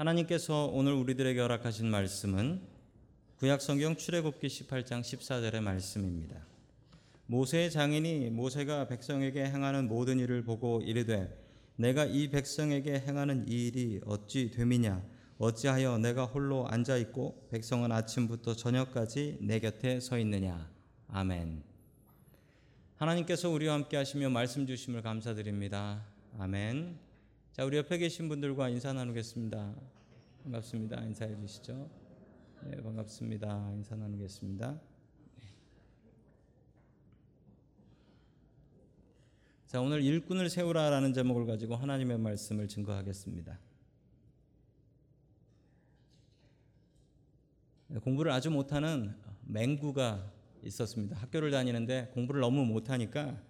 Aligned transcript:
하나님께서 0.00 0.64
오늘 0.72 0.94
우리들에게 0.94 1.38
허락하신 1.38 1.90
말씀은 1.90 2.62
구약 3.36 3.60
성경 3.60 3.96
출애굽기 3.96 4.46
18장 4.46 5.02
14절의 5.02 5.60
말씀입니다. 5.60 6.40
모세의 7.26 7.70
장인이 7.70 8.30
모세가 8.30 8.88
백성에게 8.88 9.44
행하는 9.44 9.88
모든 9.88 10.18
일을 10.18 10.42
보고 10.42 10.80
이르되 10.80 11.28
내가 11.76 12.06
이 12.06 12.30
백성에게 12.30 13.00
행하는 13.00 13.46
이 13.46 13.66
일이 13.66 14.00
어찌 14.06 14.50
됨이냐 14.50 15.04
어찌하여 15.36 15.98
내가 15.98 16.24
홀로 16.24 16.66
앉아 16.66 16.96
있고 16.96 17.46
백성은 17.50 17.92
아침부터 17.92 18.56
저녁까지 18.56 19.36
내 19.42 19.60
곁에 19.60 20.00
서 20.00 20.18
있느냐 20.18 20.66
아멘. 21.08 21.62
하나님께서 22.96 23.50
우리와 23.50 23.74
함께 23.74 23.98
하시며 23.98 24.30
말씀 24.30 24.66
주심을 24.66 25.02
감사드립니다. 25.02 26.06
아멘. 26.38 27.09
자, 27.52 27.64
우리 27.64 27.76
옆에 27.78 27.98
계신 27.98 28.28
분들과 28.28 28.68
인사 28.68 28.92
나누겠습니다. 28.92 29.74
반갑습니다. 30.44 31.02
인사해 31.02 31.36
주시죠. 31.36 31.90
네, 32.62 32.80
반갑습니다. 32.80 33.72
인사 33.74 33.96
나누겠습니다. 33.96 34.70
네. 34.70 35.42
자, 39.66 39.80
오늘 39.80 40.04
일꾼을 40.04 40.48
세우라라는 40.48 41.12
제목을 41.12 41.44
가지고 41.44 41.74
하나님의 41.74 42.18
말씀을 42.18 42.68
증거하겠습니다. 42.68 43.58
네, 47.88 47.98
공부를 47.98 48.30
아주 48.30 48.52
못하는 48.52 49.12
맹구가 49.46 50.32
있었습니다. 50.62 51.16
학교를 51.16 51.50
다니는데 51.50 52.12
공부를 52.14 52.42
너무 52.42 52.64
못하니까 52.64 53.42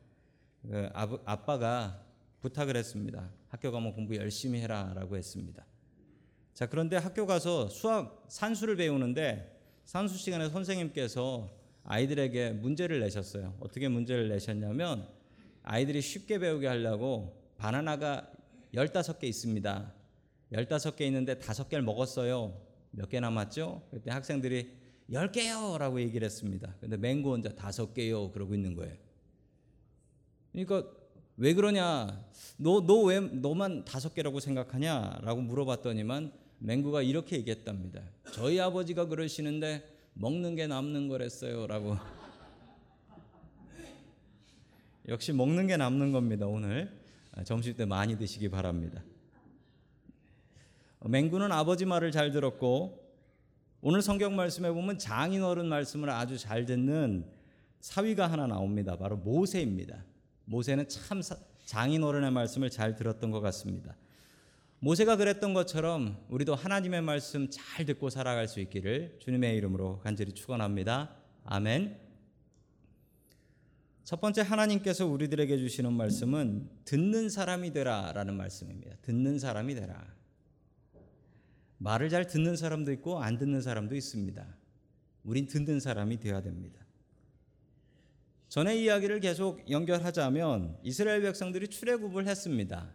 그 0.62 0.88
아빠가 0.94 2.09
부탁을 2.40 2.76
했습니다. 2.76 3.30
학교 3.48 3.70
가면 3.70 3.92
공부 3.92 4.16
열심히 4.16 4.60
해라라고 4.60 5.16
했습니다. 5.16 5.64
자 6.54 6.66
그런데 6.68 6.96
학교 6.96 7.26
가서 7.26 7.68
수학 7.68 8.24
산수를 8.28 8.76
배우는데 8.76 9.58
산수 9.84 10.18
시간에 10.18 10.48
선생님께서 10.48 11.50
아이들에게 11.84 12.50
문제를 12.52 13.00
내셨어요. 13.00 13.56
어떻게 13.60 13.88
문제를 13.88 14.28
내셨냐면 14.28 15.08
아이들이 15.62 16.00
쉽게 16.00 16.38
배우게 16.38 16.66
하려고 16.66 17.36
바나나가 17.58 18.30
15개 18.74 19.24
있습니다. 19.24 19.92
15개 20.52 21.02
있는데 21.02 21.36
5개를 21.38 21.82
먹었어요. 21.82 22.60
몇 22.92 23.08
개 23.08 23.20
남았죠? 23.20 23.86
그때 23.90 24.10
학생들이 24.10 24.78
10개요! 25.10 25.78
라고 25.78 26.00
얘기를 26.00 26.24
했습니다. 26.24 26.74
근데 26.80 26.96
맹고 26.96 27.32
혼자 27.32 27.50
5개요! 27.50 28.32
그러고 28.32 28.54
있는 28.54 28.74
거예요. 28.74 28.94
그러니까 30.52 30.90
왜 31.40 31.54
그러냐? 31.54 32.22
너, 32.58 32.82
너 32.86 33.04
왜 33.04 33.18
너만 33.18 33.86
다섯 33.86 34.12
개라고 34.12 34.40
생각하냐? 34.40 35.20
라고 35.22 35.40
물어봤더니만 35.40 36.32
맹구가 36.58 37.00
이렇게 37.00 37.36
얘기했답니다. 37.36 38.02
저희 38.34 38.60
아버지가 38.60 39.06
그러시는데 39.06 39.82
먹는 40.12 40.54
게 40.54 40.66
남는 40.66 41.08
거랬어요. 41.08 41.66
라고. 41.66 41.96
역시 45.08 45.32
먹는 45.32 45.66
게 45.66 45.78
남는 45.78 46.12
겁니다. 46.12 46.46
오늘 46.46 46.92
점심 47.44 47.74
때 47.74 47.86
많이 47.86 48.18
드시기 48.18 48.50
바랍니다. 48.50 49.02
맹구는 51.02 51.52
아버지 51.52 51.86
말을 51.86 52.12
잘 52.12 52.32
들었고 52.32 53.02
오늘 53.80 54.02
성경 54.02 54.36
말씀에 54.36 54.70
보면 54.72 54.98
장인어른 54.98 55.70
말씀을 55.70 56.10
아주 56.10 56.36
잘 56.36 56.66
듣는 56.66 57.24
사위가 57.80 58.30
하나 58.30 58.46
나옵니다. 58.46 58.98
바로 58.98 59.16
모세입니다. 59.16 60.04
모세는 60.50 60.88
참 60.88 61.22
장인 61.64 62.02
어른의 62.02 62.32
말씀을 62.32 62.70
잘 62.70 62.96
들었던 62.96 63.30
것 63.30 63.40
같습니다. 63.40 63.96
모세가 64.80 65.16
그랬던 65.16 65.54
것처럼 65.54 66.18
우리도 66.28 66.56
하나님의 66.56 67.02
말씀 67.02 67.48
잘 67.50 67.86
듣고 67.86 68.10
살아갈 68.10 68.48
수 68.48 68.58
있기를 68.58 69.18
주님의 69.20 69.56
이름으로 69.56 70.00
간절히 70.00 70.32
축원합니다. 70.32 71.14
아멘. 71.44 72.00
첫 74.02 74.20
번째 74.20 74.40
하나님께서 74.40 75.06
우리들에게 75.06 75.56
주시는 75.56 75.92
말씀은 75.92 76.68
듣는 76.84 77.28
사람이 77.28 77.72
되라라는 77.72 78.36
말씀입니다. 78.36 78.96
듣는 79.02 79.38
사람이 79.38 79.76
되라. 79.76 80.04
말을 81.78 82.08
잘 82.08 82.26
듣는 82.26 82.56
사람도 82.56 82.90
있고 82.94 83.22
안 83.22 83.38
듣는 83.38 83.62
사람도 83.62 83.94
있습니다. 83.94 84.44
우린 85.22 85.46
듣는 85.46 85.78
사람이 85.78 86.18
되어야 86.18 86.42
됩니다. 86.42 86.79
전의 88.50 88.82
이야기를 88.82 89.20
계속 89.20 89.70
연결하자면 89.70 90.78
이스라엘 90.82 91.22
백성들이 91.22 91.68
출애굽을 91.68 92.26
했습니다. 92.26 92.92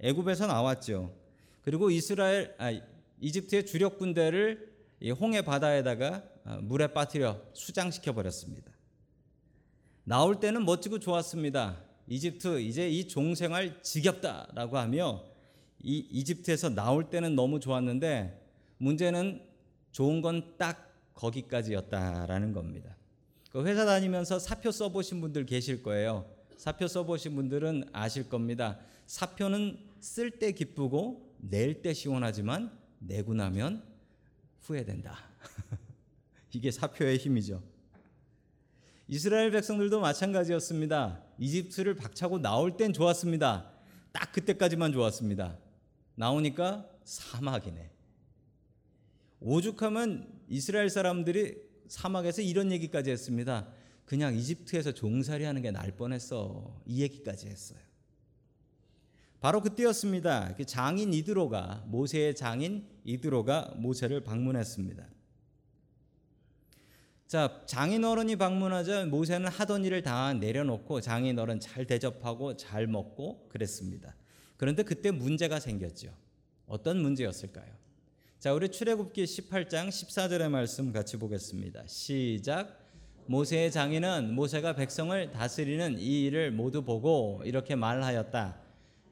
애굽에서 0.00 0.48
나왔죠. 0.48 1.14
그리고 1.62 1.88
이스라엘 1.88 2.52
아, 2.58 2.72
이집트의 3.20 3.64
주력 3.64 3.98
군대를 3.98 4.74
홍해 5.20 5.42
바다에다가 5.42 6.24
아, 6.42 6.56
물에 6.56 6.88
빠뜨려 6.88 7.40
수장시켜 7.52 8.12
버렸습니다. 8.12 8.72
나올 10.02 10.40
때는 10.40 10.64
멋지고 10.64 10.98
좋았습니다. 10.98 11.80
이집트 12.08 12.60
이제 12.60 12.90
이 12.90 13.06
종생활 13.06 13.80
지겹다라고 13.84 14.78
하며 14.78 15.22
이 15.80 15.98
이집트에서 16.10 16.70
나올 16.70 17.08
때는 17.08 17.36
너무 17.36 17.60
좋았는데 17.60 18.36
문제는 18.78 19.46
좋은 19.92 20.22
건 20.22 20.56
딱 20.58 20.92
거기까지였다라는 21.14 22.52
겁니다. 22.52 22.97
그 23.58 23.66
회사 23.66 23.84
다니면서 23.84 24.38
사표 24.38 24.70
써보신 24.70 25.20
분들 25.20 25.44
계실 25.44 25.82
거예요. 25.82 26.30
사표 26.56 26.86
써보신 26.86 27.34
분들은 27.34 27.90
아실 27.92 28.28
겁니다. 28.28 28.78
사표는 29.06 29.76
쓸 29.98 30.30
때 30.30 30.52
기쁘고 30.52 31.34
낼 31.40 31.82
때 31.82 31.92
시원하지만 31.92 32.70
내고 33.00 33.34
나면 33.34 33.82
후회된다. 34.60 35.18
이게 36.54 36.70
사표의 36.70 37.16
힘이죠. 37.18 37.60
이스라엘 39.08 39.50
백성들도 39.50 39.98
마찬가지였습니다. 39.98 41.20
이집트를 41.40 41.96
박차고 41.96 42.38
나올 42.38 42.76
땐 42.76 42.92
좋았습니다. 42.92 43.72
딱 44.12 44.30
그때까지만 44.30 44.92
좋았습니다. 44.92 45.58
나오니까 46.14 46.88
사막이네. 47.02 47.90
오죽하면 49.40 50.32
이스라엘 50.48 50.90
사람들이 50.90 51.67
사막에서 51.88 52.42
이런 52.42 52.70
얘기까지 52.72 53.10
했습니다. 53.10 53.66
그냥 54.04 54.34
이집트에서 54.34 54.92
종살이 54.92 55.44
하는 55.44 55.60
게 55.62 55.70
날 55.70 55.92
뻔했어. 55.92 56.80
이 56.86 57.02
얘기까지 57.02 57.48
했어요. 57.48 57.78
바로 59.40 59.60
그때였습니다. 59.60 60.54
그 60.56 60.64
장인 60.64 61.12
이드로가 61.12 61.84
모세의 61.86 62.34
장인 62.34 62.86
이드로가 63.04 63.74
모세를 63.76 64.24
방문했습니다. 64.24 65.06
자, 67.28 67.62
장인 67.66 68.04
어른이 68.04 68.36
방문하자 68.36 69.06
모세는 69.06 69.48
하던 69.48 69.84
일을 69.84 70.02
다 70.02 70.32
내려놓고 70.32 71.02
장인 71.02 71.38
어른 71.38 71.60
잘 71.60 71.86
대접하고 71.86 72.56
잘 72.56 72.86
먹고 72.86 73.48
그랬습니다. 73.50 74.16
그런데 74.56 74.82
그때 74.82 75.10
문제가 75.10 75.60
생겼죠. 75.60 76.12
어떤 76.66 77.00
문제였을까요? 77.00 77.70
자, 78.38 78.54
우리 78.54 78.68
출애굽기 78.68 79.24
18장 79.24 79.88
14절의 79.88 80.48
말씀 80.48 80.92
같이 80.92 81.16
보겠습니다. 81.16 81.82
시작. 81.88 82.78
모세의 83.26 83.72
장인은 83.72 84.32
모세가 84.32 84.76
백성을 84.76 85.32
다스리는 85.32 85.98
이 85.98 86.26
일을 86.26 86.52
모두 86.52 86.84
보고 86.84 87.42
이렇게 87.44 87.74
말하였다. 87.74 88.56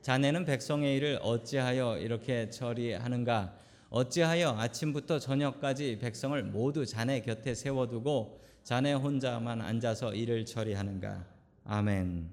자네는 0.03 0.44
백성의 0.44 0.97
일을 0.98 1.19
어찌하여 1.22 1.98
이렇게 1.98 2.50
처리하는가? 2.50 3.59
어찌하여 3.91 4.50
아침부터 4.59 5.19
저녁까지 5.19 5.98
백성을 5.98 6.41
모두 6.44 6.87
자네 6.87 7.20
곁에 7.22 7.56
세워두고 7.56 8.41
자네 8.62 8.93
혼자만 8.93 9.60
앉아서 9.60 10.14
일을 10.14 10.44
처리하는가? 10.44 11.26
아멘. 11.64 12.31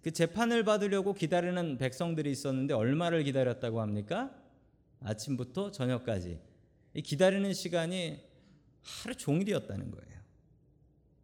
그 0.00 0.12
재판을 0.12 0.62
받으려고 0.62 1.12
기다리는 1.12 1.76
백성들이 1.76 2.30
있었는데 2.30 2.72
얼마를 2.72 3.24
기다렸다고 3.24 3.80
합니까? 3.80 4.30
아침부터 5.02 5.70
저녁까지. 5.70 6.40
이 6.94 7.02
기다리는 7.02 7.52
시간이 7.52 8.20
하루 8.82 9.14
종일이었다는 9.14 9.90
거예요. 9.90 10.20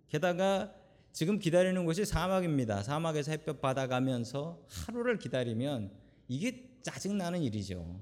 게다가 0.09 0.75
지금 1.13 1.39
기다리는 1.39 1.85
곳이 1.85 2.05
사막입니다. 2.05 2.83
사막에서 2.83 3.33
햇볕 3.33 3.61
받아가면서 3.61 4.63
하루를 4.69 5.19
기다리면 5.19 5.91
이게 6.29 6.69
짜증나는 6.83 7.43
일이죠. 7.43 8.01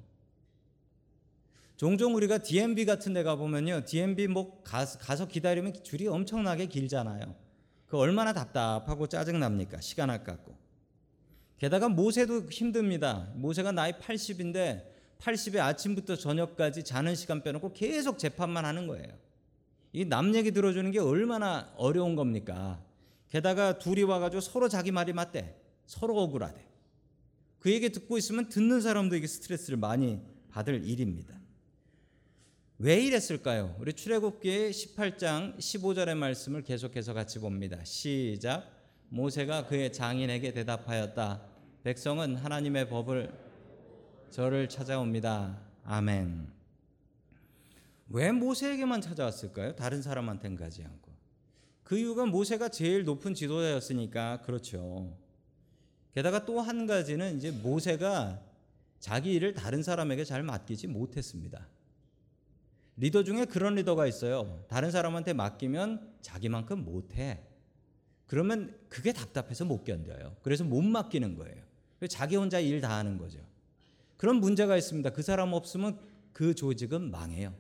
종종 1.77 2.15
우리가 2.15 2.39
DMB 2.39 2.85
같은 2.85 3.13
데 3.13 3.23
가보면요. 3.23 3.85
DMB 3.85 4.29
뭐 4.29 4.63
가서 4.63 5.27
기다리면 5.27 5.83
줄이 5.83 6.07
엄청나게 6.07 6.67
길잖아요. 6.67 7.35
그 7.87 7.97
얼마나 7.99 8.33
답답하고 8.33 9.07
짜증납니까? 9.07 9.81
시간 9.81 10.11
아깝고. 10.11 10.57
게다가 11.59 11.89
모세도 11.89 12.51
힘듭니다. 12.51 13.33
모세가 13.35 13.73
나이 13.73 13.93
80인데 13.93 14.94
80에 15.21 15.59
아침부터 15.59 16.17
저녁까지 16.17 16.85
자는 16.85 17.15
시간 17.15 17.43
빼놓고 17.43 17.73
계속 17.73 18.19
재판만 18.19 18.65
하는 18.65 18.87
거예요. 18.87 19.09
이 19.93 20.05
남 20.05 20.35
얘기 20.35 20.51
들어주는 20.51 20.91
게 20.91 20.99
얼마나 20.99 21.73
어려운 21.77 22.17
겁니까? 22.17 22.83
게다가 23.29 23.79
둘이 23.79 24.03
와가지고 24.03 24.41
서로 24.41 24.69
자기 24.69 24.91
말이 24.91 25.13
맞대. 25.13 25.55
서로 25.87 26.17
억울하대. 26.21 26.61
그 27.61 27.71
얘기 27.71 27.91
듣고 27.91 28.19
있으면 28.19 28.49
듣는 28.49 28.81
사람도 28.81 29.17
이게 29.17 29.27
스트레스를 29.27 29.79
많이 29.79 30.21
받을 30.51 30.85
일입니다. 30.85 31.35
왜 32.79 33.01
이랬을까요? 33.01 33.77
우리 33.79 33.93
출애굽기 33.93 34.71
18장 34.71 35.57
15절의 35.59 36.17
말씀을 36.17 36.63
계속해서 36.63 37.15
같이 37.15 37.39
봅니다. 37.39 37.83
시작. 37.85 38.69
모세가 39.11 39.67
그의 39.69 39.93
장인에게 39.93 40.53
대답하였다. 40.53 41.41
백성은 41.85 42.35
하나님의 42.37 42.89
법을 42.89 43.33
저를 44.35 44.69
찾아옵니다. 44.69 45.61
아멘. 45.85 46.49
왜 48.09 48.33
모세에게만 48.33 49.01
찾아왔을까요? 49.01 49.77
다른 49.77 50.03
사람한테는 50.03 50.57
가지 50.57 50.83
않고. 50.83 51.13
그 51.85 51.97
이유가 51.97 52.27
모세가 52.27 52.71
제일 52.71 53.05
높은 53.05 53.33
지도자였으니까 53.35 54.43
그렇죠. 54.43 55.17
게다가 56.13 56.45
또 56.45 56.61
한 56.61 56.89
가지는 56.89 57.37
이제 57.37 57.53
모세가 57.53 58.43
자기 58.99 59.35
일을 59.35 59.55
다른 59.55 59.85
사람에게 59.85 60.25
잘 60.25 60.43
맡기지 60.43 60.89
못했습니다. 60.89 61.69
리더 62.97 63.23
중에 63.23 63.45
그런 63.45 63.77
리더가 63.77 64.09
있어요. 64.09 64.65
다른 64.67 64.91
사람한테 64.91 65.33
맡기면 65.33 66.13
자기만큼 66.23 66.85
못해. 66.85 67.41
그러면 68.27 68.77
그게 68.89 69.13
답답해서 69.13 69.65
못 69.65 69.85
견뎌요. 69.85 70.35
그래서 70.43 70.65
못 70.65 70.83
맡기는 70.83 71.37
거예요. 71.37 71.63
자기 72.09 72.35
혼자 72.35 72.59
일 72.59 72.81
다 72.81 72.97
하는 72.97 73.17
거죠. 73.17 73.54
그런 74.25 74.37
문제가 74.41 74.75
있습니다. 74.79 75.11
그 75.11 75.21
사람 75.21 75.53
없으면 75.53 75.99
그 76.33 76.55
조직은 76.55 77.11
망해요. 77.11 77.53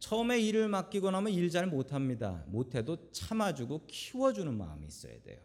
처음에 0.00 0.40
일을 0.40 0.66
맡기고 0.66 1.12
나면 1.12 1.32
일 1.32 1.50
잘 1.52 1.68
못합니다. 1.68 2.42
못해도 2.48 3.12
참아주고 3.12 3.86
키워주는 3.86 4.52
마음이 4.52 4.88
있어야 4.88 5.22
돼요. 5.22 5.38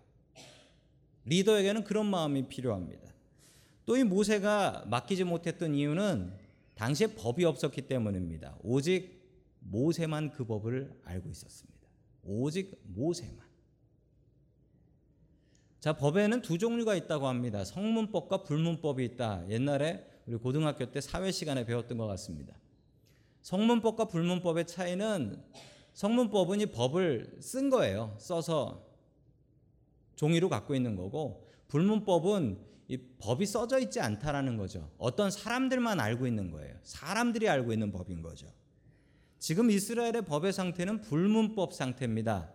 리더에게는 1.26 1.84
그런 1.84 2.08
마음이 2.08 2.48
필요합니다. 2.48 3.14
또 3.86 3.96
이 3.96 4.04
모세가 4.04 4.86
맡기지 4.90 5.24
못했던 5.24 5.76
이유는 5.76 6.34
당시에 6.74 7.14
법이 7.14 7.46
없었기 7.46 7.84
때문입니다. 7.84 8.58
오직 8.64 9.22
모세만 9.60 10.32
그 10.32 10.46
법을 10.46 11.00
알고 11.04 11.30
있었습니다. 11.30 11.80
오직 12.24 12.76
모세만. 12.86 13.51
자, 15.82 15.94
법에는 15.94 16.44
두 16.44 16.60
종류가 16.60 16.94
있다고 16.94 17.28
합니다. 17.28 17.66
성문법과 17.66 18.44
불문법이 18.44 19.04
있다. 19.04 19.44
옛날에 19.50 20.06
우리 20.28 20.38
고등학교 20.38 20.86
때 20.92 21.02
사회 21.02 21.32
시간에 21.32 21.66
배웠던 21.66 21.98
것 21.98 22.06
같습니다. 22.06 22.56
성문법과 23.42 24.06
불문법의 24.06 24.68
차이는 24.68 25.42
성문법은 25.94 26.62
이 26.62 26.68
법을 26.68 27.38
쓴 27.42 27.72
거예요. 27.72 28.16
써서 28.20 28.86
종이로 30.18 30.50
갖고 30.50 30.76
있는 30.76 30.96
거고 30.96 31.48
불문법은 31.68 32.60
이 32.88 32.98
법이 33.18 33.48
써져 33.48 33.80
있지 33.80 34.00
않다라는 34.00 34.58
거죠. 34.58 34.88
어떤 35.00 35.32
사람들만 35.32 36.00
알고 36.00 36.28
있는 36.28 36.52
거예요. 36.52 36.76
사람들이 36.84 37.50
알고 37.50 37.74
있는 37.74 37.92
법인 37.92 38.22
거죠. 38.22 38.46
지금 39.40 39.72
이스라엘의 39.72 40.26
법의 40.26 40.54
상태는 40.54 41.02
불문법 41.02 41.74
상태입니다. 41.74 42.54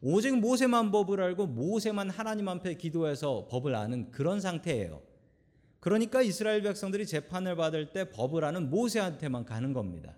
오직 0.00 0.38
모세만 0.38 0.90
법을 0.90 1.20
알고 1.20 1.46
모세만 1.46 2.10
하나님 2.10 2.48
앞에 2.48 2.74
기도해서 2.74 3.48
법을 3.50 3.74
아는 3.74 4.10
그런 4.10 4.40
상태예요. 4.40 5.02
그러니까 5.80 6.22
이스라엘 6.22 6.62
백성들이 6.62 7.06
재판을 7.06 7.56
받을 7.56 7.92
때 7.92 8.10
법을 8.10 8.44
아는 8.44 8.70
모세한테만 8.70 9.44
가는 9.44 9.72
겁니다. 9.72 10.16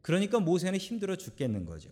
그러니까 0.00 0.40
모세는 0.40 0.78
힘들어 0.78 1.16
죽겠는 1.16 1.64
거죠. 1.64 1.90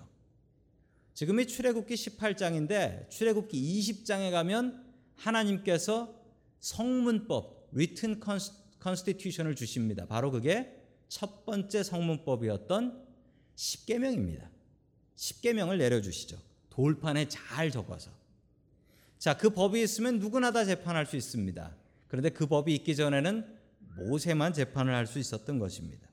지금이 1.15 1.47
출애굽기 1.47 1.95
18장인데 1.95 3.11
출애굽기 3.11 3.81
20장에 3.81 4.31
가면 4.31 4.85
하나님께서 5.17 6.15
성문법 6.61 7.69
written 7.73 8.21
constitution을 8.83 9.55
주십니다. 9.55 10.07
바로 10.07 10.31
그게 10.31 10.77
첫 11.09 11.45
번째 11.45 11.83
성문법이었던 11.83 13.07
십계명입니다. 13.55 14.51
십계명을 15.17 15.79
내려 15.79 16.01
주시죠. 16.01 16.39
돌판에 16.81 17.29
잘 17.29 17.71
적어서. 17.71 18.11
자, 19.19 19.37
그 19.37 19.51
법이 19.51 19.83
있으면 19.83 20.19
누구나 20.19 20.51
다 20.51 20.65
재판할 20.65 21.05
수 21.05 21.15
있습니다. 21.17 21.77
그런데 22.09 22.31
그 22.31 22.47
법이 22.47 22.75
있기 22.77 22.97
전에는 22.97 23.45
모세만 23.97 24.55
재판을 24.55 24.95
할 24.95 25.07
수 25.07 25.19
있었던 25.19 25.59
것입니다. 25.59 26.09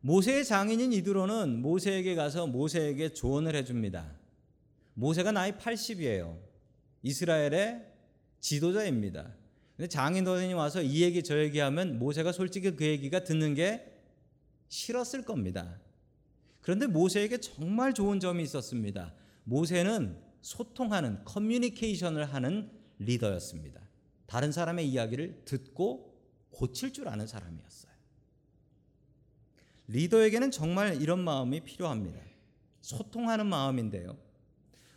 모세의 0.00 0.46
장인인 0.46 0.94
이드로는 0.94 1.60
모세에게 1.60 2.14
가서 2.14 2.46
모세에게 2.46 3.10
조언을 3.10 3.54
해줍니다. 3.56 4.10
모세가 4.94 5.32
나이 5.32 5.52
80이에요. 5.52 6.38
이스라엘의 7.02 7.84
지도자입니다. 8.40 9.34
근데 9.76 9.88
장인 9.88 10.24
도인이 10.24 10.54
와서 10.54 10.80
이 10.80 11.02
얘기 11.02 11.22
저 11.22 11.38
얘기 11.38 11.58
하면 11.58 11.98
모세가 11.98 12.32
솔직히 12.32 12.74
그 12.74 12.86
얘기가 12.86 13.22
듣는 13.24 13.52
게 13.52 13.84
싫었을 14.68 15.24
겁니다. 15.26 15.78
그런데 16.66 16.88
모세에게 16.88 17.38
정말 17.38 17.94
좋은 17.94 18.18
점이 18.18 18.42
있었습니다. 18.42 19.14
모세는 19.44 20.18
소통하는 20.42 21.22
커뮤니케이션을 21.24 22.24
하는 22.24 22.68
리더였습니다. 22.98 23.80
다른 24.26 24.50
사람의 24.50 24.88
이야기를 24.88 25.42
듣고 25.44 26.18
고칠 26.50 26.92
줄 26.92 27.06
아는 27.06 27.28
사람이었어요. 27.28 27.92
리더에게는 29.86 30.50
정말 30.50 31.00
이런 31.00 31.20
마음이 31.20 31.60
필요합니다. 31.60 32.18
소통하는 32.80 33.46
마음인데요. 33.46 34.18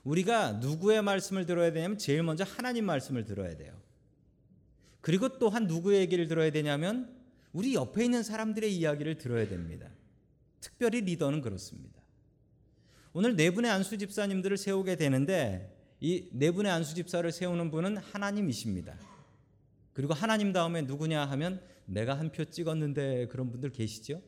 우리가 0.04 0.54
누구의 0.54 1.04
말씀을 1.04 1.46
들어야 1.46 1.72
되냐면 1.72 2.00
제일 2.00 2.24
먼저 2.24 2.44
하나님 2.46 2.86
말씀을 2.86 3.26
들어야 3.26 3.56
돼요. 3.56 3.80
그리고 5.02 5.38
또한 5.38 5.68
누구의 5.68 6.00
얘기를 6.00 6.28
들어야 6.28 6.52
되냐면 6.52 7.16
우리 7.54 7.76
옆에 7.76 8.06
있는 8.06 8.24
사람들의 8.24 8.76
이야기를 8.76 9.20
들어야 9.20 9.48
됩니다. 9.48 9.88
특별히 10.62 11.02
리더는 11.02 11.42
그렇습니다. 11.42 12.02
오늘 13.14 13.36
네 13.36 13.50
분의 13.52 13.70
안수 13.72 13.98
집사님들을 13.98 14.58
세우게 14.58 14.96
되는데 14.96 15.76
이 16.00 16.30
네 16.32 16.52
분의 16.52 16.72
안수 16.72 16.96
집사를 16.96 17.30
세우는 17.32 17.72
분은 17.72 17.98
하나님이십니다. 17.98 18.96
그리고 19.94 20.14
하나님 20.14 20.54
다음에 20.54 20.82
누구냐 20.84 21.26
하면 21.26 21.62
내가 21.86 22.18
한 22.18 22.32
표 22.32 22.46
찍었는데 22.46 23.28
그런 23.28 23.50
분들 23.52 23.72
계시죠? 23.72 24.22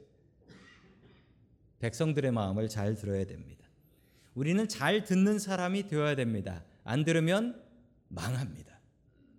백성들의 1.80 2.32
마음을 2.32 2.68
잘 2.70 2.96
들어야 2.96 3.26
됩니다. 3.26 3.66
우리는 4.34 4.68
잘 4.68 5.04
듣는 5.04 5.40
사람이 5.40 5.88
되어야 5.88 6.16
됩니다. 6.16 6.64
안 6.84 7.04
들으면 7.04 7.62
망합니다. 8.10 8.80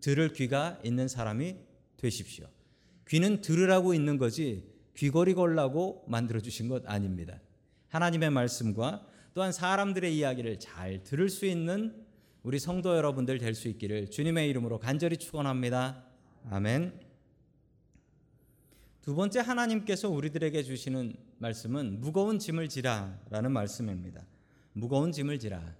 들을 0.01 0.33
귀가 0.33 0.81
있는 0.85 1.09
사람이 1.09 1.57
되십시오. 1.97 2.47
귀는 3.09 3.41
들으라고 3.43 3.95
있는 3.95 4.19
거지 4.19 4.72
귀걸이 4.97 5.35
걸라고 5.35 6.05
만들어 6.07 6.41
주신 6.41 6.69
것 6.69 6.83
아닙니다. 6.87 7.41
하나님의 7.89 8.31
말씀과 8.31 9.07
또한 9.35 9.53
사람들의 9.53 10.17
이야기를 10.17 10.59
잘 10.59 11.03
들을 11.03 11.29
수 11.29 11.47
있는 11.47 12.05
우리 12.43 12.59
성도 12.59 12.97
여러분들 12.97 13.39
될 13.39 13.55
수 13.55 13.69
있기를 13.69 14.11
주님의 14.11 14.49
이름으로 14.51 14.79
간절히 14.79 15.17
축원합니다. 15.17 16.05
아멘. 16.51 17.01
두 19.03 19.15
번째 19.15 19.41
하나님께서 19.41 20.09
우리들에게 20.09 20.63
주시는 20.63 21.15
말씀은 21.39 22.01
무거운 22.01 22.39
짐을 22.39 22.69
지라라는 22.69 23.53
말씀입니다. 23.53 24.25
무거운 24.73 25.13
짐을 25.13 25.39
지라. 25.39 25.75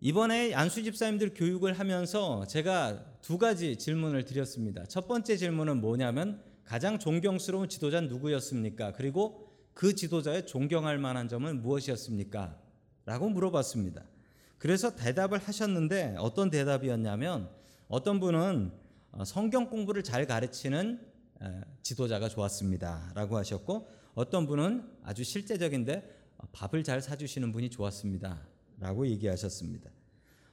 이번에 0.00 0.52
안수 0.54 0.82
집사님들 0.82 1.34
교육을 1.34 1.78
하면서 1.78 2.44
제가 2.46 3.04
두 3.22 3.38
가지 3.38 3.76
질문을 3.76 4.24
드렸습니다. 4.24 4.84
첫 4.84 5.08
번째 5.08 5.36
질문은 5.36 5.80
뭐냐면 5.80 6.42
가장 6.66 6.98
존경스러운 6.98 7.68
지도자는 7.68 8.08
누구였습니까? 8.08 8.92
그리고 8.92 9.48
그 9.72 9.94
지도자의 9.94 10.46
존경할 10.46 10.98
만한 10.98 11.28
점은 11.28 11.62
무엇이었습니까? 11.62 12.58
라고 13.04 13.28
물어봤습니다. 13.28 14.04
그래서 14.58 14.96
대답을 14.96 15.38
하셨는데 15.38 16.16
어떤 16.18 16.50
대답이었냐면 16.50 17.48
어떤 17.88 18.18
분은 18.18 18.72
어, 19.12 19.24
성경 19.24 19.70
공부를 19.70 20.02
잘 20.02 20.26
가르치는 20.26 21.00
지도자가 21.82 22.28
좋았습니다. 22.28 23.12
라고 23.14 23.36
하셨고 23.36 23.88
어떤 24.14 24.46
분은 24.46 24.90
아주 25.04 25.22
실제적인데 25.22 26.02
어, 26.38 26.46
밥을 26.50 26.82
잘 26.82 27.00
사주시는 27.00 27.52
분이 27.52 27.70
좋았습니다. 27.70 28.40
라고 28.80 29.06
얘기하셨습니다. 29.06 29.90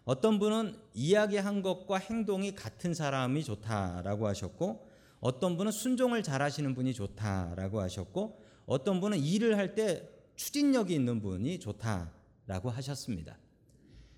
어떤 0.05 0.37
분은 0.37 0.75
이야기한 0.93 1.63
것과 1.63 1.97
행동이 1.97 2.53
같은 2.53 2.93
사람이 2.93 3.43
좋다라고 3.43 4.27
하셨고 4.27 4.92
어떤 5.23 5.55
분은 5.55 5.71
순종을 5.71 6.21
잘하시는 6.21 6.75
분이 6.75 6.93
좋다라고 6.93 7.79
하셨고 7.79 8.43
어떤 8.65 8.99
분은 8.99 9.19
일을 9.19 9.57
할 9.57 9.73
때 9.73 10.09
추진력이 10.35 10.93
있는 10.93 11.21
분이 11.21 11.59
좋다라고 11.59 12.69
하셨습니다. 12.69 13.37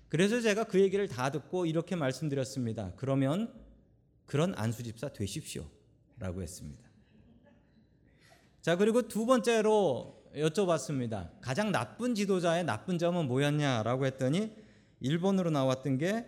그래서 0.08 0.40
제가 0.40 0.64
그 0.64 0.80
얘기를 0.80 1.06
다 1.06 1.30
듣고 1.30 1.64
이렇게 1.66 1.94
말씀드렸습니다. 1.94 2.92
그러면 2.96 3.54
그런 4.24 4.52
안수집사 4.56 5.12
되십시오 5.12 5.68
라고 6.18 6.42
했습니다. 6.42 6.82
자, 8.60 8.74
그리고 8.74 9.06
두 9.06 9.26
번째로 9.26 10.24
여쭤봤습니다. 10.34 11.30
가장 11.40 11.70
나쁜 11.70 12.16
지도자의 12.16 12.64
나쁜 12.64 12.98
점은 12.98 13.28
뭐였냐라고 13.28 14.06
했더니 14.06 14.52
1번으로 15.00 15.52
나왔던 15.52 15.98
게 15.98 16.26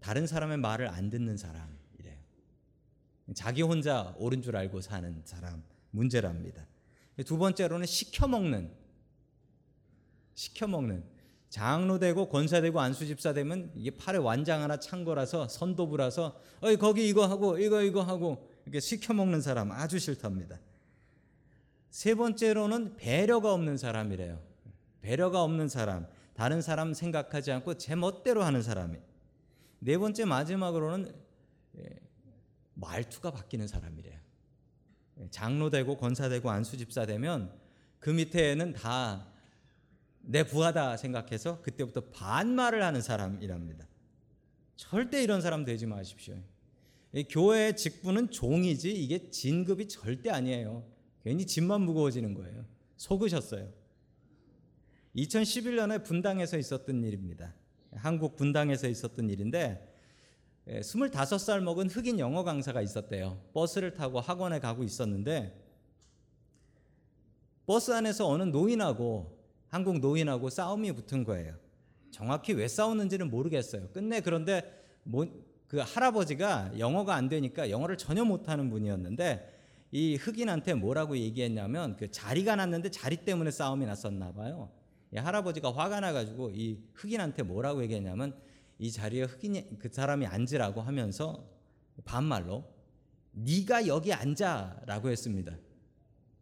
다른 0.00 0.26
사람의 0.26 0.56
말을 0.58 0.88
안 0.88 1.10
듣는 1.10 1.36
사람. 1.36 1.71
자기 3.34 3.62
혼자 3.62 4.14
옳은 4.18 4.42
줄 4.42 4.56
알고 4.56 4.80
사는 4.80 5.20
사람 5.24 5.62
문제랍니다. 5.90 6.66
두 7.26 7.38
번째로는 7.38 7.86
시켜 7.86 8.26
먹는 8.26 8.70
시켜 10.34 10.66
먹는 10.66 11.04
장로 11.50 11.98
되고 11.98 12.28
권사 12.30 12.62
되고 12.62 12.80
안수 12.80 13.06
집사 13.06 13.34
되면 13.34 13.70
이게 13.74 13.90
팔에 13.90 14.16
완장 14.16 14.62
하나 14.62 14.78
찬 14.78 15.04
거라서 15.04 15.48
선도부라서 15.48 16.40
어이 16.62 16.76
거기 16.76 17.06
이거 17.06 17.26
하고 17.26 17.58
이거 17.58 17.82
이거 17.82 18.02
하고 18.02 18.48
이렇게 18.64 18.80
시켜 18.80 19.12
먹는 19.12 19.40
사람 19.42 19.70
아주 19.70 19.98
싫답니다. 19.98 20.58
세 21.90 22.14
번째로는 22.14 22.96
배려가 22.96 23.52
없는 23.52 23.76
사람이래요. 23.76 24.40
배려가 25.02 25.42
없는 25.42 25.68
사람, 25.68 26.06
다른 26.32 26.62
사람 26.62 26.94
생각하지 26.94 27.52
않고 27.52 27.74
제 27.74 27.94
멋대로 27.94 28.42
하는 28.42 28.62
사람이. 28.62 28.96
네 29.80 29.98
번째 29.98 30.24
마지막으로는 30.24 31.12
예, 31.78 31.84
말투가 32.74 33.30
바뀌는 33.30 33.66
사람이래요. 33.66 34.18
예, 35.20 35.28
장로 35.30 35.70
되고 35.70 35.96
권사 35.96 36.28
되고 36.28 36.50
안수 36.50 36.76
집사 36.76 37.06
되면 37.06 37.52
그 37.98 38.10
밑에는 38.10 38.72
다 38.72 39.32
내 40.22 40.44
부하다 40.44 40.96
생각해서 40.96 41.60
그때부터 41.62 42.02
반말을 42.10 42.82
하는 42.82 43.02
사람이랍니다. 43.02 43.86
절대 44.76 45.22
이런 45.22 45.40
사람 45.40 45.64
되지 45.64 45.86
마십시오. 45.86 46.36
교회의 47.28 47.76
직분은 47.76 48.30
종이지 48.30 48.90
이게 48.90 49.30
진급이 49.30 49.88
절대 49.88 50.30
아니에요. 50.30 50.86
괜히 51.22 51.46
짐만 51.46 51.82
무거워지는 51.82 52.34
거예요. 52.34 52.64
속으셨어요. 52.96 53.70
2011년에 55.16 56.04
분당에서 56.04 56.56
있었던 56.56 57.02
일입니다. 57.04 57.54
한국 57.94 58.36
분당에서 58.36 58.88
있었던 58.88 59.28
일인데 59.28 59.91
25살 60.68 61.60
먹은 61.60 61.88
흑인 61.88 62.18
영어 62.18 62.44
강사가 62.44 62.80
있었대요. 62.80 63.38
버스를 63.52 63.94
타고 63.94 64.20
학원에 64.20 64.60
가고 64.60 64.84
있었는데 64.84 65.60
버스 67.66 67.90
안에서 67.92 68.28
어느 68.28 68.44
노인하고 68.44 69.38
한국 69.68 69.98
노인하고 69.98 70.50
싸움이 70.50 70.92
붙은 70.92 71.24
거예요. 71.24 71.54
정확히 72.10 72.52
왜 72.52 72.68
싸우는지는 72.68 73.30
모르겠어요. 73.30 73.88
끝내 73.88 74.20
그런데 74.20 74.84
뭐, 75.02 75.26
그 75.66 75.78
할아버지가 75.78 76.78
영어가 76.78 77.14
안 77.14 77.28
되니까 77.28 77.70
영어를 77.70 77.96
전혀 77.96 78.24
못하는 78.24 78.68
분이었는데 78.68 79.60
이 79.90 80.16
흑인한테 80.16 80.74
뭐라고 80.74 81.16
얘기했냐면 81.16 81.96
그 81.96 82.10
자리가 82.10 82.56
났는데 82.56 82.90
자리 82.90 83.16
때문에 83.16 83.50
싸움이 83.50 83.86
났었나 83.86 84.32
봐요. 84.32 84.70
이 85.14 85.18
할아버지가 85.18 85.72
화가 85.72 86.00
나가지고 86.00 86.50
이 86.50 86.78
흑인한테 86.94 87.42
뭐라고 87.42 87.82
얘기했냐면 87.82 88.34
이 88.82 88.90
자리에 88.90 89.22
흑인이 89.22 89.78
그 89.78 89.88
사람이 89.92 90.26
앉으라고 90.26 90.80
하면서 90.80 91.48
반말로 92.04 92.64
네가 93.30 93.86
여기 93.86 94.12
앉아라고 94.12 95.08
했습니다. 95.08 95.56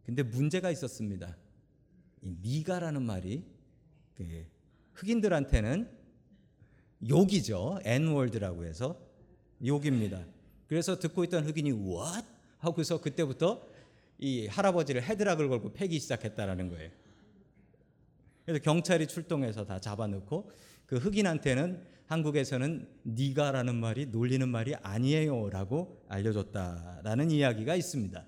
근데 0.03 0.23
문제가 0.23 0.71
있었습니다. 0.71 1.37
이 2.23 2.35
니가라는 2.41 3.03
말이 3.03 3.45
그 4.15 4.47
흑인들한테는 4.93 5.87
욕이죠. 7.07 7.79
N월드라고 7.83 8.65
해서 8.65 8.99
욕입니다. 9.63 10.25
그래서 10.65 10.97
듣고 10.97 11.23
있던 11.25 11.45
흑인이 11.45 11.69
what? 11.69 12.27
하고서 12.57 12.99
그때부터 13.01 13.67
이 14.17 14.47
할아버지를 14.47 15.03
헤드락을 15.03 15.47
걸고 15.47 15.73
패기 15.73 15.99
시작했다라는 15.99 16.69
거예요. 16.69 16.89
그래서 18.45 18.63
경찰이 18.63 19.05
출동해서 19.05 19.67
다 19.67 19.79
잡아놓고 19.79 20.51
그 20.91 20.97
흑인한테는 20.97 21.81
한국에서는 22.07 22.85
니가라는 23.05 23.75
말이 23.75 24.07
놀리는 24.07 24.45
말이 24.49 24.75
아니에요라고 24.75 26.03
알려줬다라는 26.09 27.31
이야기가 27.31 27.75
있습니다. 27.75 28.25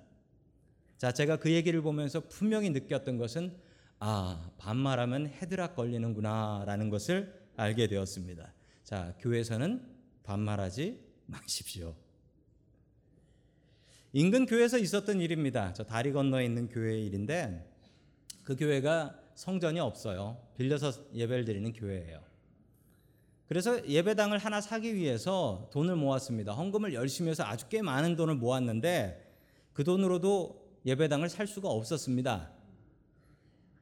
자, 0.98 1.12
제가 1.12 1.39
그 1.39 1.51
얘기를 1.51 1.82
보면서 1.82 2.22
분명히 2.22 2.70
느꼈던 2.70 3.17
것은 3.17 3.53
아, 4.00 4.50
반말하면 4.60 5.27
헤드락 5.27 5.75
걸리는구나라는 5.75 6.89
것을 6.89 7.38
알게 7.58 7.88
되었습니다. 7.88 8.53
자, 8.86 9.13
교회에서는 9.20 9.86
반말하지 10.24 11.01
마십시오. 11.25 11.98
인근 14.13 14.46
교회에서 14.46 14.77
있었던 14.77 15.20
일입니다. 15.20 15.74
저 15.74 15.84
다리 15.84 16.13
건너에 16.13 16.46
있는 16.46 16.70
교회의 16.70 17.05
일인데 17.08 17.70
그 18.41 18.55
교회가 18.55 19.20
성전이 19.36 19.82
없어요. 19.82 20.38
빌려서 20.55 20.93
예배를 21.13 21.43
드리는 21.43 21.74
교회예요. 21.74 22.32
그래서 23.53 23.88
예배당을 23.88 24.39
하나 24.39 24.62
사기 24.62 24.95
위해서 24.95 25.69
돈을 25.72 25.95
모았습니다. 25.95 26.53
헌금을 26.53 26.95
열심히 26.95 27.29
해서 27.29 27.43
아주 27.43 27.67
꽤 27.69 27.83
많은 27.83 28.15
돈을 28.15 28.33
모았는데 28.33 29.31
그 29.74 29.83
돈으로도 29.83 30.79
예배당을 30.88 31.29
살 31.29 31.45
수가 31.45 31.69
없었습니다. 31.69 32.50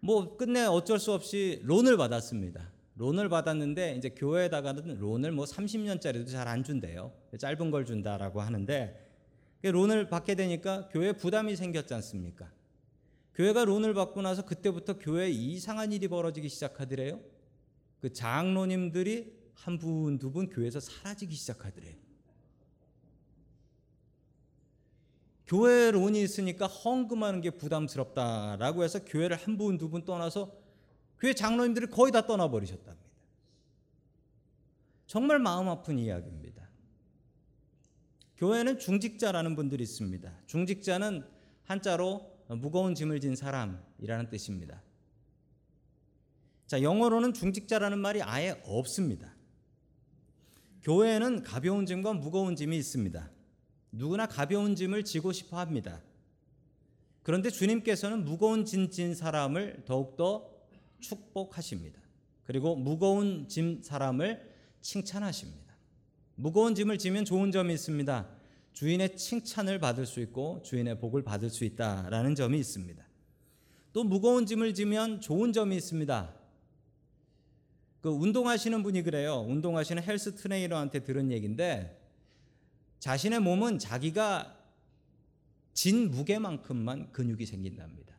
뭐 0.01 0.36
끝내 0.36 0.66
어쩔 0.66 1.00
수 1.00 1.13
없이 1.13 1.62
론을 1.63 1.96
받았습니다. 1.96 2.70
론을 2.96 3.30
받았는데 3.30 3.96
이제 3.96 4.10
교회에다가는 4.10 5.00
론을 5.00 5.32
뭐 5.32 5.46
30년짜리도 5.46 6.28
잘 6.30 6.50
안 6.50 6.66
준대요. 6.66 7.13
짧은 7.40 7.72
걸 7.72 7.86
준다라고 7.86 8.42
하는데 8.42 9.10
론을 9.62 10.10
받게 10.10 10.36
되니까 10.36 10.90
교회 10.90 11.13
부담이 11.13 11.56
생겼지 11.56 11.94
않습니까? 11.94 12.51
교회가 13.36 13.63
론을 13.63 13.94
받고 13.94 14.22
나서 14.22 14.44
그때부터 14.44 15.00
교회에 15.00 15.30
이상한 15.30 15.94
일이 15.94 16.10
벌어지기 16.10 16.50
시작하더래요. 16.50 17.22
그 18.01 18.12
장로님들이 18.12 19.40
한 19.53 19.77
분, 19.77 20.17
두 20.20 20.31
분 20.31 20.50
교회에서 20.50 20.79
사라지기 20.79 21.36
시작하더래요. 21.36 21.96
교회 25.46 25.91
론이 25.91 26.22
있으니까 26.22 26.65
헌금하는 26.67 27.41
게 27.41 27.50
부담스럽다라고 27.51 28.84
해서 28.84 29.03
교회를 29.03 29.36
한 29.38 29.58
분, 29.58 29.77
두 29.77 29.89
분 29.89 30.05
떠나서 30.05 30.51
교회 31.20 31.34
장로님들이 31.34 31.88
거의 31.88 32.12
다 32.12 32.25
떠나버리셨답니다. 32.25 33.12
정말 35.08 35.39
마음 35.39 35.67
아픈 35.67 36.00
이야기입니다. 36.00 36.70
교회는 38.38 38.79
중직자라는 38.79 39.55
분들이 39.55 39.84
있습니다. 39.84 40.34
중직자는 40.48 41.27
한자로 41.65 42.31
무거운 42.48 42.96
짐을 42.96 43.20
진 43.20 43.36
사람이라는 43.36 44.29
뜻입니다. 44.29 44.81
자, 46.65 46.81
영어로는 46.81 47.34
중직자라는 47.34 48.00
말이 48.00 48.22
아예 48.22 48.60
없습니다. 48.65 49.36
교회에는 50.84 51.44
가벼운 51.44 51.86
짐과 51.86 52.14
무거운 52.14 52.56
짐이 52.56 52.76
있습니다. 52.78 53.30
누구나 53.92 54.26
가벼운 54.26 54.76
짐을 54.76 55.04
지고 55.04 55.32
싶어 55.32 55.60
합니다. 55.60 56.02
그런데 57.24 57.50
주님께서는 57.50 58.26
무거운 58.26 58.66
짐진 58.66 59.14
사람을 59.14 59.84
더욱더 59.86 60.50
축복하십니다. 61.00 62.02
그리고 62.46 62.76
무거운 62.76 63.48
짐 63.48 63.82
사람을 63.84 64.50
칭찬하십니다. 64.82 65.72
무거운 66.36 66.74
짐을 66.74 66.98
지면 66.98 67.26
좋은 67.26 67.52
점이 67.52 67.74
있습니다. 67.74 68.28
주인의 68.74 69.16
칭찬을 69.16 69.80
받을 69.80 70.06
수 70.06 70.20
있고 70.22 70.62
주인의 70.64 71.00
복을 71.00 71.24
받을 71.24 71.50
수 71.50 71.66
있다라는 71.66 72.34
점이 72.36 72.58
있습니다. 72.58 73.04
또 73.94 74.04
무거운 74.04 74.46
짐을 74.46 74.74
지면 74.74 75.22
좋은 75.22 75.54
점이 75.54 75.76
있습니다. 75.76 76.41
그 78.01 78.10
운동하시는 78.10 78.81
분이 78.84 79.03
그래요. 79.03 79.46
운동하시는 79.48 80.01
헬스 80.03 80.36
트레이너한테 80.36 81.03
들은 81.03 81.31
얘기인데 81.31 82.00
자신의 83.00 83.39
몸은 83.39 83.79
자기가 83.79 84.58
진 85.74 86.12
무게만큼만 86.12 87.12
근육이 87.12 87.46
생긴답니다. 87.46 88.15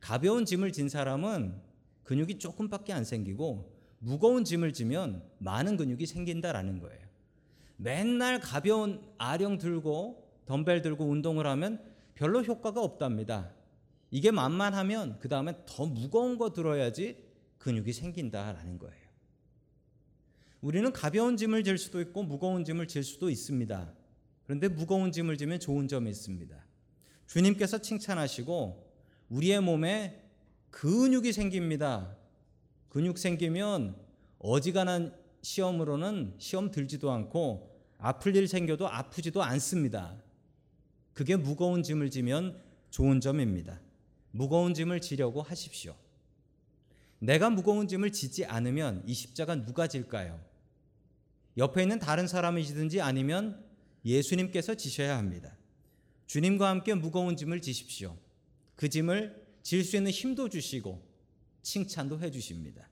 가벼운 0.00 0.44
짐을 0.44 0.72
진 0.72 0.88
사람은 0.88 1.60
근육이 2.04 2.38
조금밖에 2.38 2.92
안 2.92 3.04
생기고 3.04 3.72
무거운 3.98 4.44
짐을 4.44 4.72
지면 4.72 5.22
많은 5.38 5.76
근육이 5.76 6.06
생긴다라는 6.06 6.80
거예요. 6.80 7.00
맨날 7.76 8.40
가벼운 8.40 9.02
아령 9.18 9.58
들고 9.58 10.28
덤벨 10.46 10.82
들고 10.82 11.04
운동을 11.04 11.46
하면 11.46 11.82
별로 12.14 12.42
효과가 12.42 12.82
없답니다. 12.82 13.52
이게 14.10 14.30
만만하면 14.30 15.18
그 15.20 15.28
다음에 15.28 15.54
더 15.66 15.86
무거운 15.86 16.36
거 16.36 16.52
들어야지 16.52 17.29
근육이 17.60 17.92
생긴다라는 17.92 18.78
거예요. 18.78 19.10
우리는 20.60 20.92
가벼운 20.92 21.36
짐을 21.36 21.64
질 21.64 21.78
수도 21.78 22.00
있고 22.00 22.22
무거운 22.22 22.64
짐을 22.64 22.88
질 22.88 23.02
수도 23.02 23.30
있습니다. 23.30 23.94
그런데 24.44 24.68
무거운 24.68 25.12
짐을 25.12 25.38
지면 25.38 25.60
좋은 25.60 25.86
점이 25.86 26.10
있습니다. 26.10 26.56
주님께서 27.26 27.78
칭찬하시고 27.78 28.90
우리의 29.28 29.60
몸에 29.60 30.24
근육이 30.70 31.32
생깁니다. 31.32 32.16
근육 32.88 33.18
생기면 33.18 33.96
어지간한 34.38 35.14
시험으로는 35.42 36.34
시험 36.38 36.70
들지도 36.70 37.10
않고 37.10 37.78
아플 37.98 38.34
일 38.36 38.48
생겨도 38.48 38.88
아프지도 38.88 39.42
않습니다. 39.42 40.16
그게 41.12 41.36
무거운 41.36 41.82
짐을 41.82 42.10
지면 42.10 42.60
좋은 42.90 43.20
점입니다. 43.20 43.80
무거운 44.30 44.74
짐을 44.74 45.00
지려고 45.00 45.42
하십시오. 45.42 45.94
내가 47.20 47.50
무거운 47.50 47.86
짐을 47.86 48.12
지지 48.12 48.44
않으면 48.44 49.02
이 49.06 49.14
십자가 49.14 49.54
누가 49.54 49.86
질까요? 49.86 50.40
옆에 51.56 51.82
있는 51.82 51.98
다른 51.98 52.26
사람이 52.26 52.64
지든지 52.66 53.00
아니면 53.00 53.64
예수님께서 54.04 54.74
지셔야 54.74 55.16
합니다. 55.16 55.56
주님과 56.26 56.68
함께 56.68 56.94
무거운 56.94 57.36
짐을 57.36 57.60
지십시오. 57.60 58.16
그 58.76 58.88
짐을 58.88 59.46
질 59.62 59.84
수 59.84 59.96
있는 59.96 60.10
힘도 60.10 60.48
주시고 60.48 61.02
칭찬도 61.62 62.20
해 62.20 62.30
주십니다. 62.30 62.88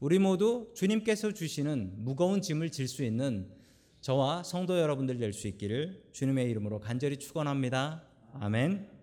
우리 0.00 0.18
모두 0.18 0.70
주님께서 0.74 1.32
주시는 1.32 2.04
무거운 2.04 2.42
짐을 2.42 2.70
질 2.70 2.88
수 2.88 3.02
있는 3.04 3.50
저와 4.02 4.42
성도 4.42 4.78
여러분들 4.78 5.16
될 5.16 5.32
수 5.32 5.48
있기를 5.48 6.04
주님의 6.12 6.50
이름으로 6.50 6.80
간절히 6.80 7.16
축원합니다. 7.16 8.04
아멘. 8.34 8.93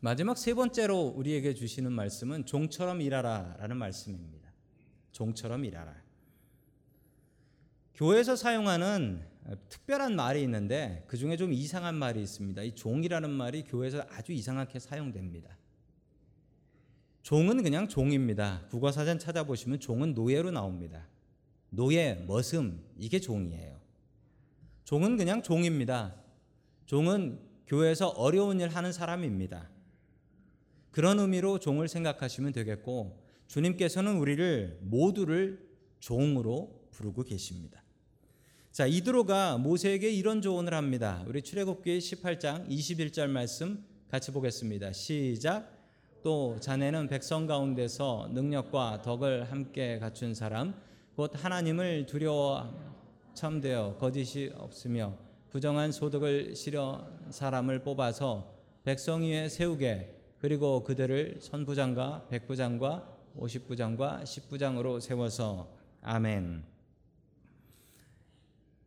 마지막 0.00 0.38
세 0.38 0.54
번째로 0.54 0.98
우리에게 1.14 1.54
주시는 1.54 1.92
말씀은 1.92 2.46
종처럼 2.46 3.02
일하라 3.02 3.56
라는 3.58 3.76
말씀입니다. 3.76 4.50
종처럼 5.12 5.64
일하라. 5.64 5.94
교회에서 7.94 8.34
사용하는 8.34 9.22
특별한 9.68 10.16
말이 10.16 10.42
있는데 10.42 11.04
그 11.06 11.18
중에 11.18 11.36
좀 11.36 11.52
이상한 11.52 11.94
말이 11.94 12.22
있습니다. 12.22 12.62
이 12.62 12.74
종이라는 12.74 13.28
말이 13.28 13.62
교회에서 13.64 14.06
아주 14.08 14.32
이상하게 14.32 14.78
사용됩니다. 14.78 15.58
종은 17.22 17.62
그냥 17.62 17.86
종입니다. 17.86 18.66
국어사전 18.70 19.18
찾아보시면 19.18 19.80
종은 19.80 20.14
노예로 20.14 20.50
나옵니다. 20.50 21.06
노예, 21.68 22.14
머슴, 22.26 22.82
이게 22.96 23.20
종이에요. 23.20 23.78
종은 24.84 25.18
그냥 25.18 25.42
종입니다. 25.42 26.16
종은 26.86 27.38
교회에서 27.66 28.08
어려운 28.08 28.60
일 28.60 28.68
하는 28.68 28.92
사람입니다. 28.92 29.68
그런 30.90 31.18
의미로 31.18 31.58
종을 31.58 31.88
생각하시면 31.88 32.52
되겠고, 32.52 33.18
주님께서는 33.46 34.16
우리를 34.16 34.78
모두를 34.82 35.68
종으로 35.98 36.88
부르고 36.90 37.24
계십니다. 37.24 37.82
자, 38.72 38.86
이드로가 38.86 39.58
모세에게 39.58 40.10
이런 40.10 40.40
조언을 40.40 40.74
합니다. 40.74 41.24
우리 41.26 41.42
출애굽기 41.42 41.98
18장 41.98 42.68
21절 42.68 43.28
말씀 43.28 43.84
같이 44.08 44.30
보겠습니다. 44.30 44.92
시작. 44.92 45.80
또 46.22 46.58
자네는 46.60 47.08
백성 47.08 47.46
가운데서 47.46 48.30
능력과 48.32 49.02
덕을 49.02 49.50
함께 49.50 49.98
갖춘 49.98 50.34
사람 50.34 50.74
곧 51.16 51.32
하나님을 51.34 52.06
두려워 52.06 52.72
참되어 53.34 53.96
거짓이 53.98 54.50
없으며 54.54 55.16
부정한 55.48 55.92
소득을 55.92 56.54
실어 56.54 57.08
사람을 57.30 57.82
뽑아서 57.82 58.54
백성 58.84 59.22
위에 59.22 59.48
세우게 59.48 60.19
그리고 60.40 60.82
그들을 60.84 61.38
선부장과 61.40 62.28
백부장과 62.28 63.18
오십부장과 63.36 64.24
십부장으로 64.24 65.00
세워서 65.00 65.72
아멘. 66.02 66.64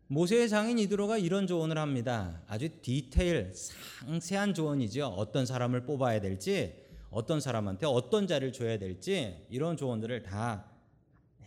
모세의 0.07 0.49
장인 0.49 0.79
이드로가 0.79 1.17
이런 1.17 1.47
조언을 1.47 1.77
합니다. 1.77 2.41
아주 2.47 2.69
디테일 2.81 3.53
상세한 3.53 4.53
조언이죠. 4.53 5.07
어떤 5.07 5.45
사람을 5.45 5.85
뽑아야 5.85 6.21
될지, 6.21 6.75
어떤 7.09 7.39
사람한테 7.39 7.85
어떤 7.85 8.27
자리를 8.27 8.51
줘야 8.53 8.77
될지 8.77 9.45
이런 9.49 9.77
조언들을 9.77 10.23
다 10.23 10.73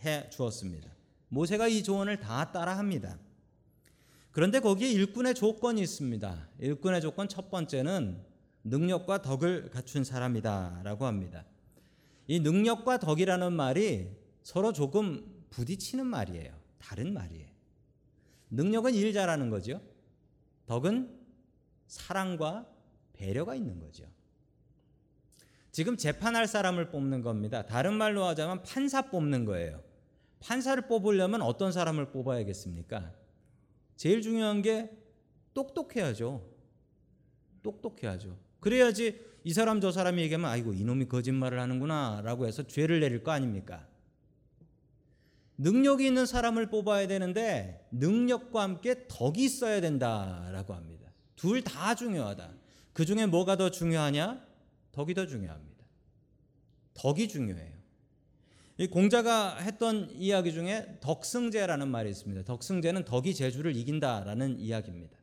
해 0.03 0.29
주었습니다. 0.29 0.89
모세가 1.29 1.67
이 1.67 1.83
조언을 1.83 2.19
다 2.19 2.51
따라합니다. 2.51 3.17
그런데 4.31 4.59
거기에 4.59 4.91
일꾼의 4.91 5.33
조건이 5.35 5.81
있습니다. 5.81 6.47
일꾼의 6.59 7.01
조건 7.01 7.27
첫 7.27 7.49
번째는 7.49 8.21
능력과 8.63 9.21
덕을 9.21 9.69
갖춘 9.69 10.03
사람이다라고 10.03 11.05
합니다. 11.05 11.45
이 12.27 12.39
능력과 12.39 12.99
덕이라는 12.99 13.53
말이 13.53 14.11
서로 14.43 14.73
조금 14.73 15.45
부딪히는 15.49 16.05
말이에요. 16.05 16.53
다른 16.77 17.13
말이에요. 17.13 17.47
능력은 18.49 18.93
일 18.93 19.13
잘하는 19.13 19.49
거죠. 19.49 19.81
덕은 20.65 21.17
사랑과 21.87 22.67
배려가 23.13 23.55
있는 23.55 23.79
거죠. 23.79 24.05
지금 25.71 25.95
재판할 25.95 26.47
사람을 26.47 26.89
뽑는 26.89 27.21
겁니다. 27.21 27.65
다른 27.65 27.93
말로 27.93 28.25
하자면 28.25 28.63
판사 28.63 29.09
뽑는 29.09 29.45
거예요. 29.45 29.81
판사를 30.39 30.87
뽑으려면 30.87 31.41
어떤 31.41 31.71
사람을 31.71 32.11
뽑아야겠습니까? 32.11 33.13
제일 33.95 34.21
중요한 34.21 34.61
게 34.61 34.91
똑똑해야죠. 35.53 36.47
똑똑해야죠. 37.63 38.37
그래야지 38.59 39.19
이 39.43 39.53
사람 39.53 39.79
저 39.79 39.91
사람이 39.91 40.21
얘기하면 40.23 40.49
아이고 40.49 40.73
이놈이 40.73 41.07
거짓말을 41.07 41.59
하는구나라고 41.59 42.47
해서 42.47 42.63
죄를 42.63 42.99
내릴 42.99 43.23
거 43.23 43.31
아닙니까? 43.31 43.87
능력이 45.57 46.05
있는 46.05 46.25
사람을 46.25 46.69
뽑아야 46.69 47.07
되는데 47.07 47.87
능력과 47.91 48.61
함께 48.61 49.07
덕이 49.07 49.43
있어야 49.45 49.81
된다라고 49.81 50.73
합니다. 50.73 51.11
둘 51.35 51.63
다 51.63 51.95
중요하다. 51.95 52.51
그 52.93 53.05
중에 53.05 53.25
뭐가 53.25 53.57
더 53.57 53.69
중요하냐? 53.69 54.45
덕이 54.91 55.13
더 55.13 55.25
중요합니다. 55.27 55.85
덕이 56.95 57.27
중요해요. 57.27 57.77
이 58.79 58.87
공자가 58.87 59.57
했던 59.57 60.09
이야기 60.11 60.51
중에 60.51 60.97
덕승제라는 60.99 61.87
말이 61.87 62.09
있습니다. 62.11 62.43
덕승제는 62.43 63.05
덕이 63.05 63.33
재주를 63.33 63.75
이긴다라는 63.75 64.59
이야기입니다. 64.59 65.17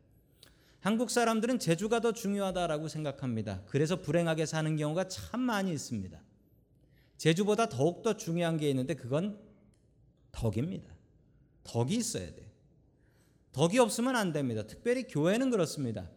한국 0.85 1.09
사람들은 1.09 1.61
재주가 1.61 2.01
더 2.01 2.13
중요하다라고 2.13 2.89
생각합니다. 2.89 3.63
그래서 3.69 4.03
불행하게 4.03 4.45
사는 4.45 4.77
경우가 4.77 5.09
참 5.09 5.41
많이 5.41 5.73
있습니다. 5.73 6.23
재주보다 7.17 7.71
더욱더 7.71 8.19
중요한 8.19 8.59
게 8.59 8.69
있는데 8.69 8.93
그건 8.93 9.41
덕입니다. 10.31 10.95
덕이 11.63 11.95
있어야 11.95 12.27
돼. 12.35 12.53
덕이 13.53 13.79
없으면 13.79 14.15
안 14.15 14.35
됩니다. 14.35 14.67
특별히 14.67 15.05
교회는 15.05 15.49
그렇습니다. 15.49 16.11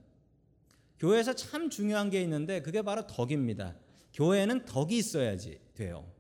교회에서 1.00 1.32
참 1.34 1.70
중요한 1.70 2.10
게 2.10 2.22
있는데 2.24 2.62
그게 2.62 2.82
바로 2.82 3.08
덕입니다. 3.08 3.74
교회에는 4.16 4.66
덕이 4.66 4.98
있어야지 4.98 5.62
돼요. 5.76 6.12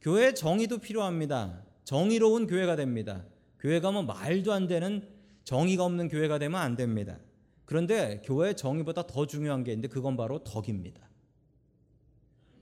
교회 0.00 0.34
정의도 0.34 0.78
필요합니다. 0.78 1.62
정의로운 1.84 2.48
교회가 2.48 2.74
됩니다. 2.74 3.24
교회가 3.60 3.92
뭐 3.92 4.02
말도 4.02 4.52
안 4.52 4.66
되는 4.66 5.19
정의가 5.50 5.84
없는 5.84 6.06
교회가 6.06 6.38
되면 6.38 6.60
안 6.60 6.76
됩니다. 6.76 7.18
그런데 7.64 8.22
교회 8.24 8.54
정의보다 8.54 9.08
더 9.08 9.26
중요한 9.26 9.64
게 9.64 9.72
있는데 9.72 9.88
그건 9.88 10.16
바로 10.16 10.44
덕입니다. 10.44 11.10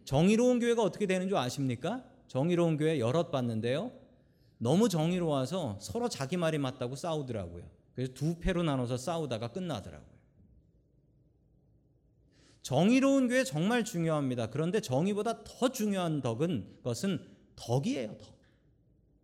정의로운 0.07 0.59
교회가 0.59 0.83
어떻게 0.83 1.05
되는 1.05 1.29
줄 1.29 1.37
아십니까? 1.37 2.03
정의로운 2.29 2.79
교회 2.79 2.99
여럿 2.99 3.31
봤는데요. 3.31 3.93
너무 4.57 4.89
정의로워서 4.89 5.77
서로 5.83 6.09
자기 6.09 6.39
말이 6.39 6.57
맞다고 6.57 6.97
싸우더라고요. 6.97 7.63
그래서 7.95 8.15
두 8.15 8.39
패로 8.39 8.63
나눠서 8.63 8.97
싸우다가 8.97 9.49
끝나더라고요. 9.49 10.19
정의로운 12.63 13.29
교회 13.29 13.45
정말 13.45 13.85
중요합니다. 13.85 14.49
그런데 14.49 14.81
정의보다 14.81 15.45
더 15.45 15.69
중요한 15.69 16.23
덕은 16.23 16.79
것은 16.83 17.23
덕이에요. 17.55 18.17
덕. 18.17 18.39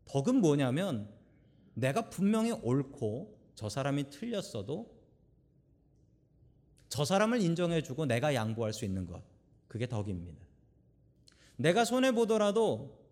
덕은 0.04 0.42
뭐냐면 0.42 1.08
내가 1.72 2.10
분명히 2.10 2.52
옳고 2.52 3.33
저 3.54 3.68
사람이 3.68 4.10
틀렸어도 4.10 4.94
저 6.88 7.04
사람을 7.04 7.40
인정해주고 7.40 8.06
내가 8.06 8.34
양보할 8.34 8.72
수 8.72 8.84
있는 8.84 9.06
것. 9.06 9.22
그게 9.68 9.86
덕입니다. 9.88 10.44
내가 11.56 11.84
손해 11.84 12.12
보더라도 12.12 13.04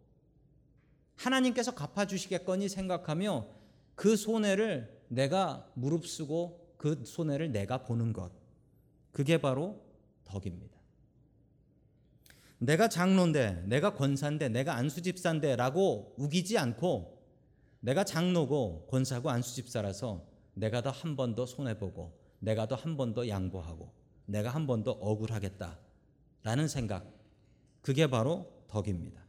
하나님께서 1.17 1.75
갚아주시겠거니 1.75 2.69
생각하며 2.69 3.49
그 3.95 4.17
손해를 4.17 5.03
내가 5.09 5.69
무릅쓰고 5.75 6.75
그 6.77 7.05
손해를 7.05 7.53
내가 7.53 7.83
보는 7.83 8.13
것. 8.13 8.33
그게 9.13 9.41
바로 9.41 9.81
덕입니다. 10.25 10.79
내가 12.59 12.89
장로인데, 12.89 13.65
내가 13.67 13.95
권사인데, 13.95 14.49
내가 14.49 14.75
안수집사인데 14.77 15.57
라고 15.57 16.15
우기지 16.17 16.57
않고 16.59 17.21
내가 17.81 18.05
장로고 18.05 18.87
권사고 18.89 19.31
안수집사라서 19.31 20.25
내가 20.55 20.83
더 20.83 20.91
한 20.91 21.17
번 21.17 21.35
더 21.35 21.47
손해보고 21.47 22.13
내가 22.41 22.67
더 22.69 22.77
한 22.77 22.97
번 22.97 23.15
더 23.15 23.27
양보하고 23.29 23.93
내가 24.27 24.51
한 24.51 24.67
번 24.67 24.83
더 24.85 24.93
억울하겠다 24.93 25.79
라는 26.43 26.69
생각. 26.69 27.07
그게 27.83 28.07
바로 28.09 28.47
덕입니다. 28.69 29.21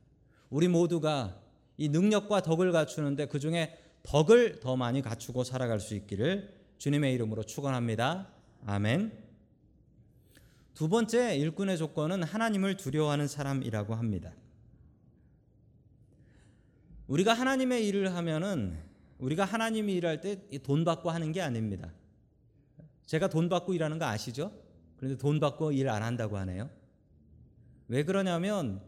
우리 0.50 0.68
모두가 0.68 1.42
이 1.78 1.90
능력과 1.90 2.42
덕을 2.42 2.72
갖추는데 2.72 3.28
그 3.28 3.40
중에 3.40 3.78
덕을 4.04 4.60
더 4.60 4.76
많이 4.76 5.02
갖추고 5.02 5.44
살아갈 5.44 5.80
수 5.80 5.96
있기를 5.96 6.54
주님의 6.78 7.14
이름으로 7.14 7.44
축원합니다. 7.44 8.30
아멘. 8.66 9.24
두 10.74 10.90
번째 10.90 11.36
일꾼의 11.38 11.78
조건은 11.78 12.24
하나님을 12.24 12.78
두려워하는 12.78 13.28
사람이라고 13.28 13.96
합니다. 13.96 14.34
우리가 17.08 17.34
하나님의 17.34 17.88
일을 17.88 18.14
하면은 18.16 18.80
우리가 19.24 19.46
하나님이 19.46 19.94
일할 19.94 20.20
때 20.20 20.38
돈 20.64 20.84
받고 20.84 21.10
하는 21.10 21.32
게 21.32 21.42
아닙니다. 21.42 21.94
제가 23.06 23.30
돈 23.30 23.48
받고 23.48 23.74
일하는 23.74 23.98
거 23.98 24.06
아시죠? 24.06 24.52
그런데 24.98 25.18
돈 25.18 25.40
받고 25.40 25.72
일 25.72 25.88
안 25.90 26.04
한다고 26.04 26.38
하네요. 26.38 26.70
왜 27.88 28.04
그러냐면 28.04 28.82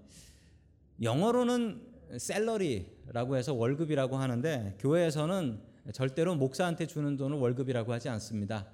영어로는 1.02 1.82
셀러리라고 2.18 3.38
해서 3.38 3.54
월급이라고 3.54 4.18
하는데 4.18 4.76
교회에서는 4.80 5.62
절대로 5.94 6.36
목사한테 6.36 6.86
주는 6.88 7.16
돈을 7.16 7.38
월급이라고 7.38 7.94
하지 7.94 8.10
않습니다. 8.10 8.68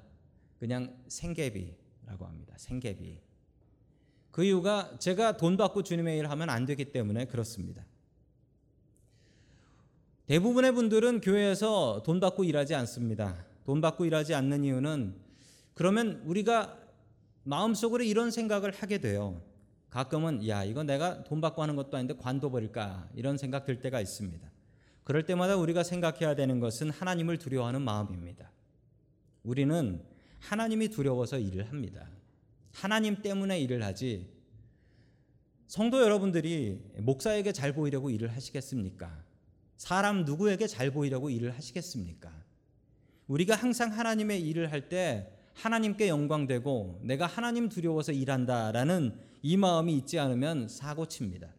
그냥 0.60 0.96
생계비라고 1.08 2.26
합니다. 2.26 2.56
생계비. 2.58 3.20
그 4.32 4.44
이유가 4.44 4.98
제가 4.98 5.38
돈 5.38 5.58
받고 5.58 5.84
주님의 5.84 6.18
일을 6.20 6.30
하면 6.32 6.50
안 6.50 6.66
되기 6.66 6.86
때문에 6.92 7.26
그렇습니다. 7.26 7.86
대부분의 10.32 10.72
분들은 10.72 11.20
교회에서 11.20 12.04
돈 12.06 12.22
받고 12.22 12.46
일하지 12.46 12.74
않습니다. 12.74 13.46
돈 13.66 13.82
받고 13.82 14.06
일하지 14.06 14.34
않는 14.34 14.64
이유는 14.64 15.14
그러면 15.74 16.22
우리가 16.24 16.80
마음속으로 17.44 18.06
이런 18.06 18.32
생각을 18.32 18.72
하게 18.72 19.00
돼요. 19.00 19.42
가끔은 19.90 20.48
야 20.48 20.64
이거 20.64 20.84
내가 20.84 21.26
돈 21.26 21.42
받고 21.42 21.62
하는 21.62 21.76
것도 21.76 21.98
아닌데 21.98 22.16
관둬버릴까 22.18 23.10
이런 23.14 23.38
생각 23.38 23.66
들 23.66 23.82
때가 23.82 24.00
있습니다. 24.00 24.50
그럴 25.04 25.26
때마다 25.26 25.58
우리가 25.58 25.84
생각해야 25.84 26.34
되는 26.34 26.62
것은 26.62 26.92
하나님을 26.92 27.38
두려워하는 27.38 27.82
마음입니다. 27.82 28.50
우리는 29.44 30.02
하나님이 30.40 30.88
두려워서 30.88 31.40
일을 31.40 31.68
합니다. 31.68 32.08
하나님 32.72 33.22
때문에 33.22 33.60
일을 33.60 33.84
하지. 33.84 34.30
성도 35.68 36.02
여러분들이 36.02 36.82
목사에게 37.00 37.52
잘 37.52 37.74
보이려고 37.74 38.10
일을 38.10 38.34
하시겠습니까? 38.34 39.30
사람 39.82 40.26
누구에게 40.26 40.68
잘 40.68 40.92
보이려고 40.92 41.32
일을 41.32 41.56
하시겠습니까? 41.58 42.32
우리가 43.26 43.56
항상 43.56 43.92
하나님의 43.92 44.40
일을 44.48 44.72
할 44.72 44.90
때 44.90 45.36
하나님께 45.56 46.08
영광되고 46.08 47.00
내가 47.02 47.26
하나님 47.26 47.68
두려워서 47.68 48.12
일한다라는 48.12 49.18
이 49.42 49.58
마음이 49.58 49.98
있지 49.98 50.20
않으면 50.20 50.68
사고 50.68 51.08
칩니다. 51.08 51.50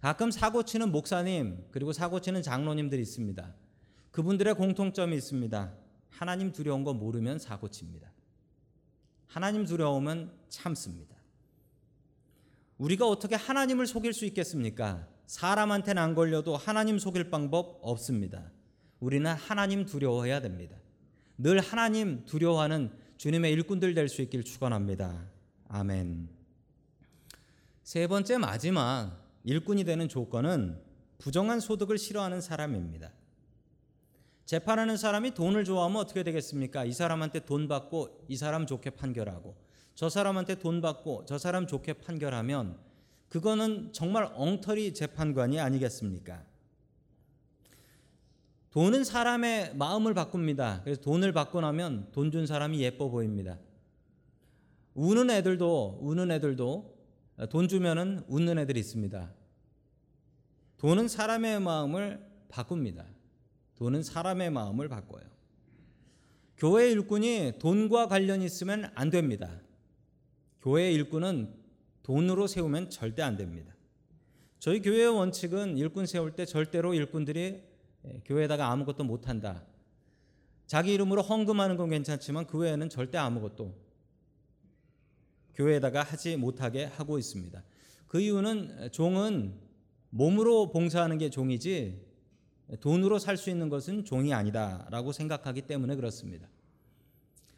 가끔 0.00 0.30
사고 0.30 0.62
치는 0.62 0.90
목사님 0.90 1.66
그리고 1.70 1.92
사고 1.92 2.18
치는 2.18 2.40
장로님들이 2.40 3.02
있습니다. 3.02 3.54
그분들의 4.10 4.54
공통점이 4.54 5.14
있습니다. 5.18 5.74
하나님 6.08 6.52
두려운 6.52 6.82
거 6.82 6.94
모르면 6.94 7.38
사고 7.40 7.68
칩니다. 7.68 8.10
하나님 9.26 9.66
두려움은 9.66 10.30
참습니다. 10.48 11.14
우리가 12.78 13.06
어떻게 13.06 13.34
하나님을 13.34 13.86
속일 13.86 14.14
수 14.14 14.24
있겠습니까? 14.24 15.17
사람한테는 15.28 16.02
안 16.02 16.14
걸려도 16.14 16.56
하나님 16.56 16.98
속일 16.98 17.28
방법 17.28 17.78
없습니다. 17.82 18.50
우리는 18.98 19.30
하나님 19.30 19.84
두려워해야 19.84 20.40
됩니다. 20.40 20.74
늘 21.36 21.60
하나님 21.60 22.24
두려워하는 22.24 22.90
주님의 23.18 23.52
일꾼들 23.52 23.92
될 23.92 24.08
수 24.08 24.22
있길 24.22 24.42
축원합니다. 24.42 25.28
아멘. 25.68 26.30
세 27.82 28.06
번째 28.06 28.38
마지막 28.38 29.22
일꾼이 29.44 29.84
되는 29.84 30.08
조건은 30.08 30.80
부정한 31.18 31.60
소득을 31.60 31.98
싫어하는 31.98 32.40
사람입니다. 32.40 33.12
재판하는 34.46 34.96
사람이 34.96 35.34
돈을 35.34 35.64
좋아하면 35.66 35.98
어떻게 35.98 36.22
되겠습니까? 36.22 36.86
이 36.86 36.92
사람한테 36.92 37.40
돈 37.40 37.68
받고 37.68 38.24
이 38.28 38.36
사람 38.36 38.66
좋게 38.66 38.90
판결하고 38.90 39.56
저 39.94 40.08
사람한테 40.08 40.54
돈 40.54 40.80
받고 40.80 41.26
저 41.26 41.36
사람 41.36 41.66
좋게 41.66 41.94
판결하면 41.94 42.87
그거는 43.28 43.92
정말 43.92 44.30
엉터리 44.34 44.94
재판관이 44.94 45.60
아니겠습니까? 45.60 46.42
돈은 48.70 49.04
사람의 49.04 49.74
마음을 49.76 50.14
바꿉니다. 50.14 50.82
그래서 50.84 51.00
돈을 51.00 51.32
받고 51.32 51.60
나면 51.60 52.08
돈 52.12 52.30
준 52.30 52.46
사람이 52.46 52.80
예뻐 52.80 53.08
보입니다. 53.08 53.58
우는 54.94 55.30
애들도 55.30 55.98
우는 56.02 56.30
애들도 56.30 56.96
돈 57.50 57.68
주면은 57.68 58.22
웃는 58.28 58.58
애들이 58.58 58.80
있습니다. 58.80 59.32
돈은 60.78 61.08
사람의 61.08 61.60
마음을 61.60 62.24
바꿉니다. 62.48 63.04
돈은 63.76 64.02
사람의 64.02 64.50
마음을 64.50 64.88
바꿔요. 64.88 65.22
교회 66.56 66.90
일꾼이 66.90 67.54
돈과 67.58 68.08
관련 68.08 68.42
있으면 68.42 68.90
안 68.94 69.10
됩니다. 69.10 69.60
교회 70.60 70.92
일꾼은 70.92 71.54
돈으로 72.08 72.46
세우면 72.46 72.88
절대 72.88 73.20
안 73.20 73.36
됩니다. 73.36 73.74
저희 74.58 74.80
교회의 74.80 75.08
원칙은 75.08 75.76
일꾼 75.76 76.06
세울 76.06 76.32
때 76.34 76.46
절대로 76.46 76.94
일꾼들이 76.94 77.62
교회에다가 78.24 78.70
아무것도 78.70 79.04
못 79.04 79.28
한다. 79.28 79.62
자기 80.66 80.94
이름으로 80.94 81.20
헌금하는 81.20 81.76
건 81.76 81.90
괜찮지만 81.90 82.46
그 82.46 82.56
외에는 82.56 82.88
절대 82.88 83.18
아무것도 83.18 83.74
교회에다가 85.54 86.02
하지 86.02 86.38
못하게 86.38 86.86
하고 86.86 87.18
있습니다. 87.18 87.62
그 88.06 88.22
이유는 88.22 88.90
종은 88.90 89.60
몸으로 90.08 90.70
봉사하는 90.70 91.18
게 91.18 91.28
종이지 91.28 92.06
돈으로 92.80 93.18
살 93.18 93.36
수 93.36 93.50
있는 93.50 93.68
것은 93.68 94.06
종이 94.06 94.32
아니다라고 94.32 95.12
생각하기 95.12 95.62
때문에 95.62 95.94
그렇습니다. 95.94 96.48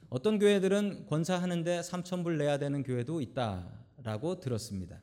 어떤 0.08 0.40
교회들은 0.40 1.06
권사하는데 1.06 1.82
3천 1.82 2.24
불 2.24 2.36
내야 2.36 2.58
되는 2.58 2.82
교회도 2.82 3.20
있다 3.20 3.79
라고 4.02 4.40
들었습니다. 4.40 5.00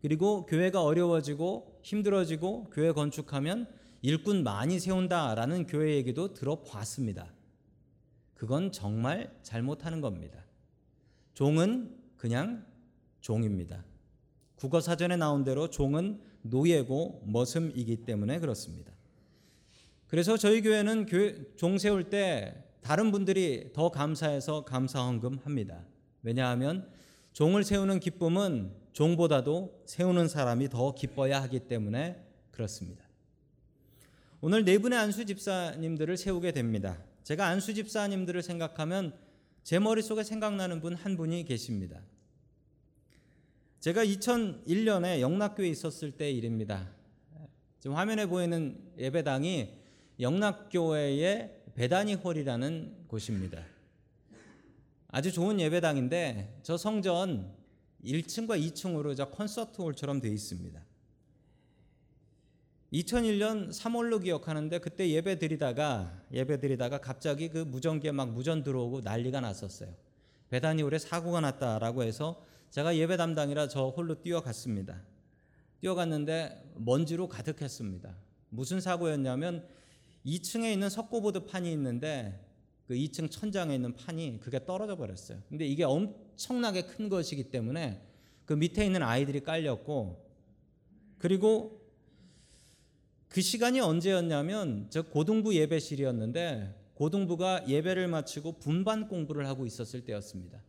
그리고 0.00 0.46
교회가 0.46 0.82
어려워지고 0.82 1.80
힘들어지고 1.82 2.70
교회 2.70 2.92
건축하면 2.92 3.68
일꾼 4.02 4.42
많이 4.42 4.80
세운다라는 4.80 5.66
교회 5.66 5.94
얘기도 5.94 6.34
들어봤습니다. 6.34 7.32
그건 8.34 8.72
정말 8.72 9.32
잘못하는 9.42 10.00
겁니다. 10.00 10.44
종은 11.34 11.96
그냥 12.16 12.66
종입니다. 13.20 13.84
국어 14.56 14.80
사전에 14.80 15.16
나온 15.16 15.44
대로 15.44 15.70
종은 15.70 16.20
노예고 16.42 17.22
머슴이기 17.26 18.04
때문에 18.04 18.40
그렇습니다. 18.40 18.92
그래서 20.08 20.36
저희 20.36 20.60
교회는 20.60 21.06
교회 21.06 21.36
종 21.56 21.78
세울 21.78 22.10
때 22.10 22.64
다른 22.82 23.12
분들이 23.12 23.70
더 23.72 23.90
감사해서 23.90 24.64
감사 24.64 25.06
헌금 25.06 25.38
합니다. 25.44 25.84
왜냐하면 26.22 26.90
종을 27.32 27.64
세우는 27.64 28.00
기쁨은 28.00 28.72
종보다도 28.92 29.82
세우는 29.86 30.28
사람이 30.28 30.68
더 30.68 30.94
기뻐야 30.94 31.42
하기 31.42 31.60
때문에 31.60 32.22
그렇습니다. 32.50 33.04
오늘 34.40 34.64
네 34.64 34.78
분의 34.78 34.98
안수 34.98 35.24
집사님들을 35.24 36.16
세우게 36.16 36.52
됩니다. 36.52 36.98
제가 37.22 37.46
안수 37.46 37.74
집사님들을 37.74 38.42
생각하면 38.42 39.16
제 39.62 39.78
머릿속에 39.78 40.24
생각나는 40.24 40.80
분 40.80 40.94
한 40.94 41.16
분이 41.16 41.44
계십니다. 41.44 42.00
제가 43.80 44.04
2001년에 44.04 45.20
영락교에 45.20 45.68
있었을 45.68 46.12
때 46.12 46.30
일입니다. 46.30 46.88
지금 47.80 47.96
화면에 47.96 48.26
보이는 48.26 48.78
예배당이 48.98 49.70
영락교회의 50.20 51.62
베다니 51.74 52.14
홀이라는 52.14 53.06
곳입니다. 53.08 53.71
아주 55.14 55.30
좋은 55.30 55.60
예배당인데 55.60 56.60
저 56.62 56.78
성전 56.78 57.54
1층과 58.02 58.58
2층으로 58.72 59.14
저 59.14 59.28
콘서트 59.28 59.82
홀처럼 59.82 60.22
되어 60.22 60.32
있습니다. 60.32 60.82
2001년 62.94 63.68
3월로 63.68 64.22
기억하는데 64.22 64.78
그때 64.78 65.10
예배 65.10 65.38
드리다가 65.38 66.18
예배 66.32 66.58
드리다가 66.60 66.96
갑자기 66.96 67.50
그 67.50 67.58
무전기에 67.58 68.10
막 68.10 68.30
무전 68.30 68.62
들어오고 68.62 69.02
난리가 69.02 69.40
났었어요. 69.40 69.94
베다니 70.48 70.80
홀에 70.80 70.98
사고가 70.98 71.40
났다라고 71.40 72.04
해서 72.04 72.42
제가 72.70 72.96
예배 72.96 73.18
담당이라 73.18 73.68
저 73.68 73.88
홀로 73.88 74.18
뛰어갔습니다. 74.22 75.02
뛰어갔는데 75.80 76.72
먼지로 76.76 77.28
가득했습니다. 77.28 78.16
무슨 78.48 78.80
사고였냐면 78.80 79.68
2층에 80.24 80.72
있는 80.72 80.88
석고보드 80.88 81.44
판이 81.44 81.70
있는데 81.72 82.51
그 82.86 82.94
2층 82.94 83.30
천장에 83.30 83.74
있는 83.74 83.94
판이 83.94 84.40
그게 84.40 84.64
떨어져 84.64 84.96
버렸어요. 84.96 85.40
근데 85.48 85.66
이게 85.66 85.84
엄청나게 85.84 86.82
큰 86.82 87.08
것이기 87.08 87.44
때문에 87.44 88.00
그 88.44 88.54
밑에 88.54 88.84
있는 88.84 89.02
아이들이 89.02 89.40
깔렸고 89.40 90.22
그리고 91.18 91.80
그 93.28 93.40
시간이 93.40 93.80
언제였냐면 93.80 94.88
저 94.90 95.02
고등부 95.02 95.54
예배실이었는데 95.54 96.82
고등부가 96.94 97.66
예배를 97.66 98.08
마치고 98.08 98.58
분반 98.58 99.08
공부를 99.08 99.46
하고 99.46 99.64
있었을 99.64 100.04
때였습니다. 100.04 100.62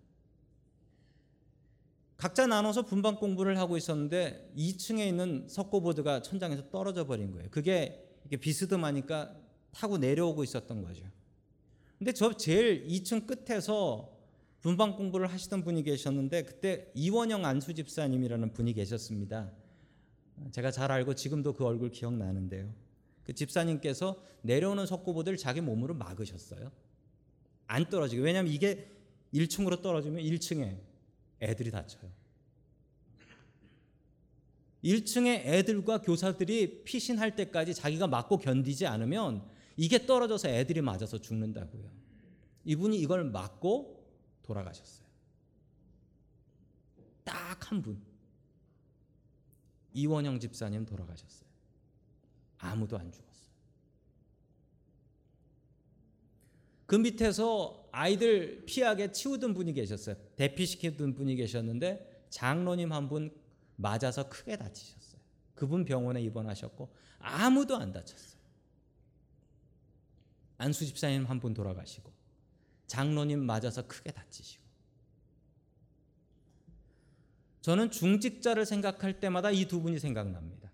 각자 2.15 2.47
나눠서 2.47 2.83
분반 2.83 3.15
공부를 3.15 3.57
하고 3.57 3.75
있었는데 3.75 4.53
2층에 4.55 5.05
있는 5.05 5.45
석고보드가 5.49 6.21
천장에서 6.21 6.69
떨어져 6.69 7.05
버린 7.05 7.31
거예요. 7.31 7.49
그게 7.51 8.07
이게 8.25 8.37
비스듬하니까 8.37 9.35
타고 9.71 9.97
내려오고 9.97 10.43
있었던 10.43 10.83
거죠. 10.83 11.03
근데 12.03 12.11
저 12.11 12.33
제일 12.33 12.85
2층 12.85 13.25
끝에서 13.25 14.11
분방 14.59 14.97
공부를 14.97 15.27
하시던 15.27 15.63
분이 15.63 15.83
계셨는데 15.83 16.43
그때 16.43 16.91
이원영 16.95 17.45
안수 17.45 17.73
집사님이라는 17.73 18.51
분이 18.51 18.73
계셨습니다. 18.73 19.49
제가 20.51 20.69
잘 20.71 20.91
알고 20.91 21.15
지금도 21.15 21.53
그 21.53 21.63
얼굴 21.63 21.91
기억나는데요. 21.91 22.69
그 23.23 23.33
집사님께서 23.33 24.21
내려오는 24.41 24.85
석고보드를 24.85 25.37
자기 25.37 25.61
몸으로 25.61 25.93
막으셨어요. 25.93 26.73
안 27.67 27.87
떨어지게. 27.87 28.21
왜냐하면 28.21 28.51
이게 28.51 28.91
1층으로 29.33 29.81
떨어지면 29.81 30.21
1층에 30.25 30.77
애들이 31.41 31.71
다쳐요. 31.71 32.11
1층에 34.83 35.45
애들과 35.45 36.01
교사들이 36.01 36.83
피신할 36.83 37.37
때까지 37.37 37.73
자기가 37.73 38.07
맞고 38.07 38.39
견디지 38.39 38.87
않으면 38.87 39.52
이게 39.75 40.05
떨어져서 40.05 40.49
애들이 40.49 40.81
맞아서 40.81 41.19
죽는다고요. 41.19 41.89
이분이 42.65 42.99
이걸 42.99 43.23
맞고 43.25 44.05
돌아가셨어요. 44.43 45.07
딱 47.23 47.71
한 47.71 47.81
분. 47.81 48.01
이원영 49.93 50.39
집사님 50.39 50.85
돌아가셨어요. 50.85 51.47
아무도 52.57 52.97
안 52.97 53.11
죽었어요. 53.11 53.33
그 56.85 56.95
밑에서 56.95 57.87
아이들 57.91 58.65
피하게 58.65 59.11
치우던 59.11 59.53
분이 59.53 59.73
계셨어요. 59.73 60.15
대피시키던 60.35 61.13
분이 61.15 61.35
계셨는데 61.35 62.25
장로님 62.29 62.91
한 62.91 63.07
분 63.07 63.31
맞아서 63.75 64.29
크게 64.29 64.57
다치셨어요. 64.57 65.19
그분 65.55 65.85
병원에 65.85 66.21
입원하셨고 66.21 66.93
아무도 67.19 67.75
안 67.77 67.91
다쳤어요. 67.91 68.32
안수 70.63 70.85
집사님 70.85 71.25
한 71.25 71.39
분 71.39 71.53
돌아가시고 71.53 72.11
장로님 72.87 73.45
맞아서 73.45 73.85
크게 73.87 74.11
다치시고 74.11 74.63
저는 77.61 77.91
중직자를 77.91 78.65
생각할 78.65 79.19
때마다 79.19 79.51
이 79.51 79.65
두 79.65 79.81
분이 79.81 79.99
생각납니다. 79.99 80.71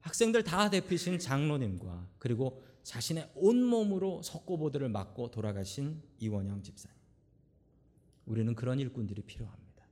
학생들 0.00 0.44
다 0.44 0.70
대피신 0.70 1.18
장로님과 1.18 2.08
그리고 2.18 2.62
자신의 2.82 3.30
온몸으로 3.34 4.22
석고보드를 4.22 4.88
맞고 4.90 5.30
돌아가신 5.30 6.02
이원영 6.18 6.62
집사님. 6.62 6.94
우리는 8.26 8.54
그런 8.54 8.78
일꾼들이 8.78 9.22
필요합니다. 9.22 9.84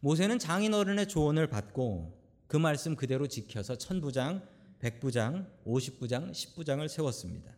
모세는 0.00 0.38
장인어른의 0.38 1.08
조언을 1.08 1.46
받고 1.46 2.21
그 2.52 2.58
말씀 2.58 2.96
그대로 2.96 3.26
지켜서 3.28 3.78
천부장, 3.78 4.46
백부장, 4.78 5.50
오십부장, 5.64 6.34
십부장을 6.34 6.86
세웠습니다. 6.86 7.50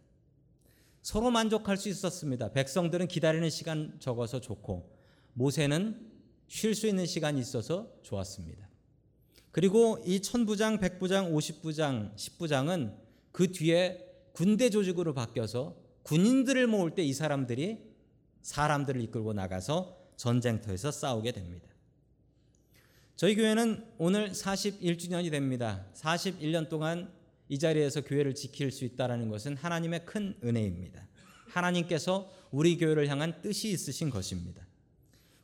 서로 1.02 1.32
만족할 1.32 1.76
수 1.76 1.88
있었습니다. 1.88 2.52
백성들은 2.52 3.08
기다리는 3.08 3.50
시간 3.50 3.96
적어서 3.98 4.40
좋고 4.40 4.96
모세는 5.32 6.12
쉴 6.46 6.76
수 6.76 6.86
있는 6.86 7.06
시간이 7.06 7.40
있어서 7.40 7.90
좋았습니다. 8.02 8.68
그리고 9.50 10.00
이 10.06 10.22
천부장, 10.22 10.78
백부장, 10.78 11.34
오십부장, 11.34 12.12
십부장은 12.14 12.96
그 13.32 13.50
뒤에 13.50 13.98
군대 14.30 14.70
조직으로 14.70 15.12
바뀌어서 15.12 15.76
군인들을 16.04 16.68
모을 16.68 16.92
때 16.92 17.02
이 17.02 17.12
사람들이 17.12 17.82
사람들을 18.42 19.00
이끌고 19.00 19.32
나가서 19.32 20.12
전쟁터에서 20.14 20.92
싸우게 20.92 21.32
됩니다. 21.32 21.73
저희 23.16 23.36
교회는 23.36 23.84
오늘 23.98 24.30
41주년이 24.30 25.30
됩니다. 25.30 25.86
41년 25.94 26.68
동안 26.68 27.12
이 27.48 27.60
자리에서 27.60 28.00
교회를 28.00 28.34
지킬 28.34 28.72
수 28.72 28.84
있다는 28.84 29.28
것은 29.28 29.56
하나님의 29.56 30.04
큰 30.04 30.34
은혜입니다. 30.42 31.06
하나님께서 31.46 32.28
우리 32.50 32.76
교회를 32.76 33.08
향한 33.08 33.40
뜻이 33.40 33.70
있으신 33.70 34.10
것입니다. 34.10 34.66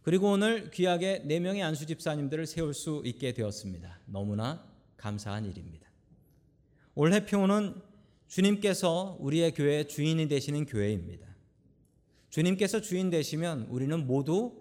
그리고 0.03 0.33
오늘 0.33 0.73
귀하게 0.73 1.23
네 1.27 1.39
명의 1.39 1.63
안수 1.63 1.87
집사님들을 1.87 2.47
세울 2.47 2.75
수 2.75 3.03
있게 3.05 3.33
되었습니다. 3.35 4.01
너무나 4.07 4.67
감사한 4.97 5.45
일입니다. 5.45 5.89
올해 6.97 7.25
표는 7.25 7.81
주님께서 8.27 9.17
우리의 9.21 9.55
교회의 9.55 9.87
주인이 9.87 10.27
되시는 10.27 10.67
교회입니다. 10.67 11.25
주님께서 12.31 12.81
주인 12.81 13.11
되시면 13.11 13.67
우리는 13.71 14.07
모두 14.07 14.61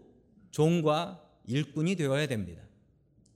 종과 0.51 1.23
일꾼이 1.47 1.95
되어야 1.95 2.27
됩니다. 2.27 2.68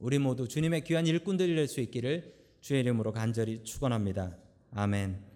우리 0.04 0.20
모두 0.20 0.50
주님의 0.50 0.84
귀한 0.84 1.08
일꾼들이 1.08 1.56
될 1.56 1.66
수 1.70 1.80
있기를 1.80 2.34
주의 2.60 2.82
이름으로 2.82 3.14
간절히 3.14 3.64
축원합니다. 3.64 4.36
아멘. 4.72 5.33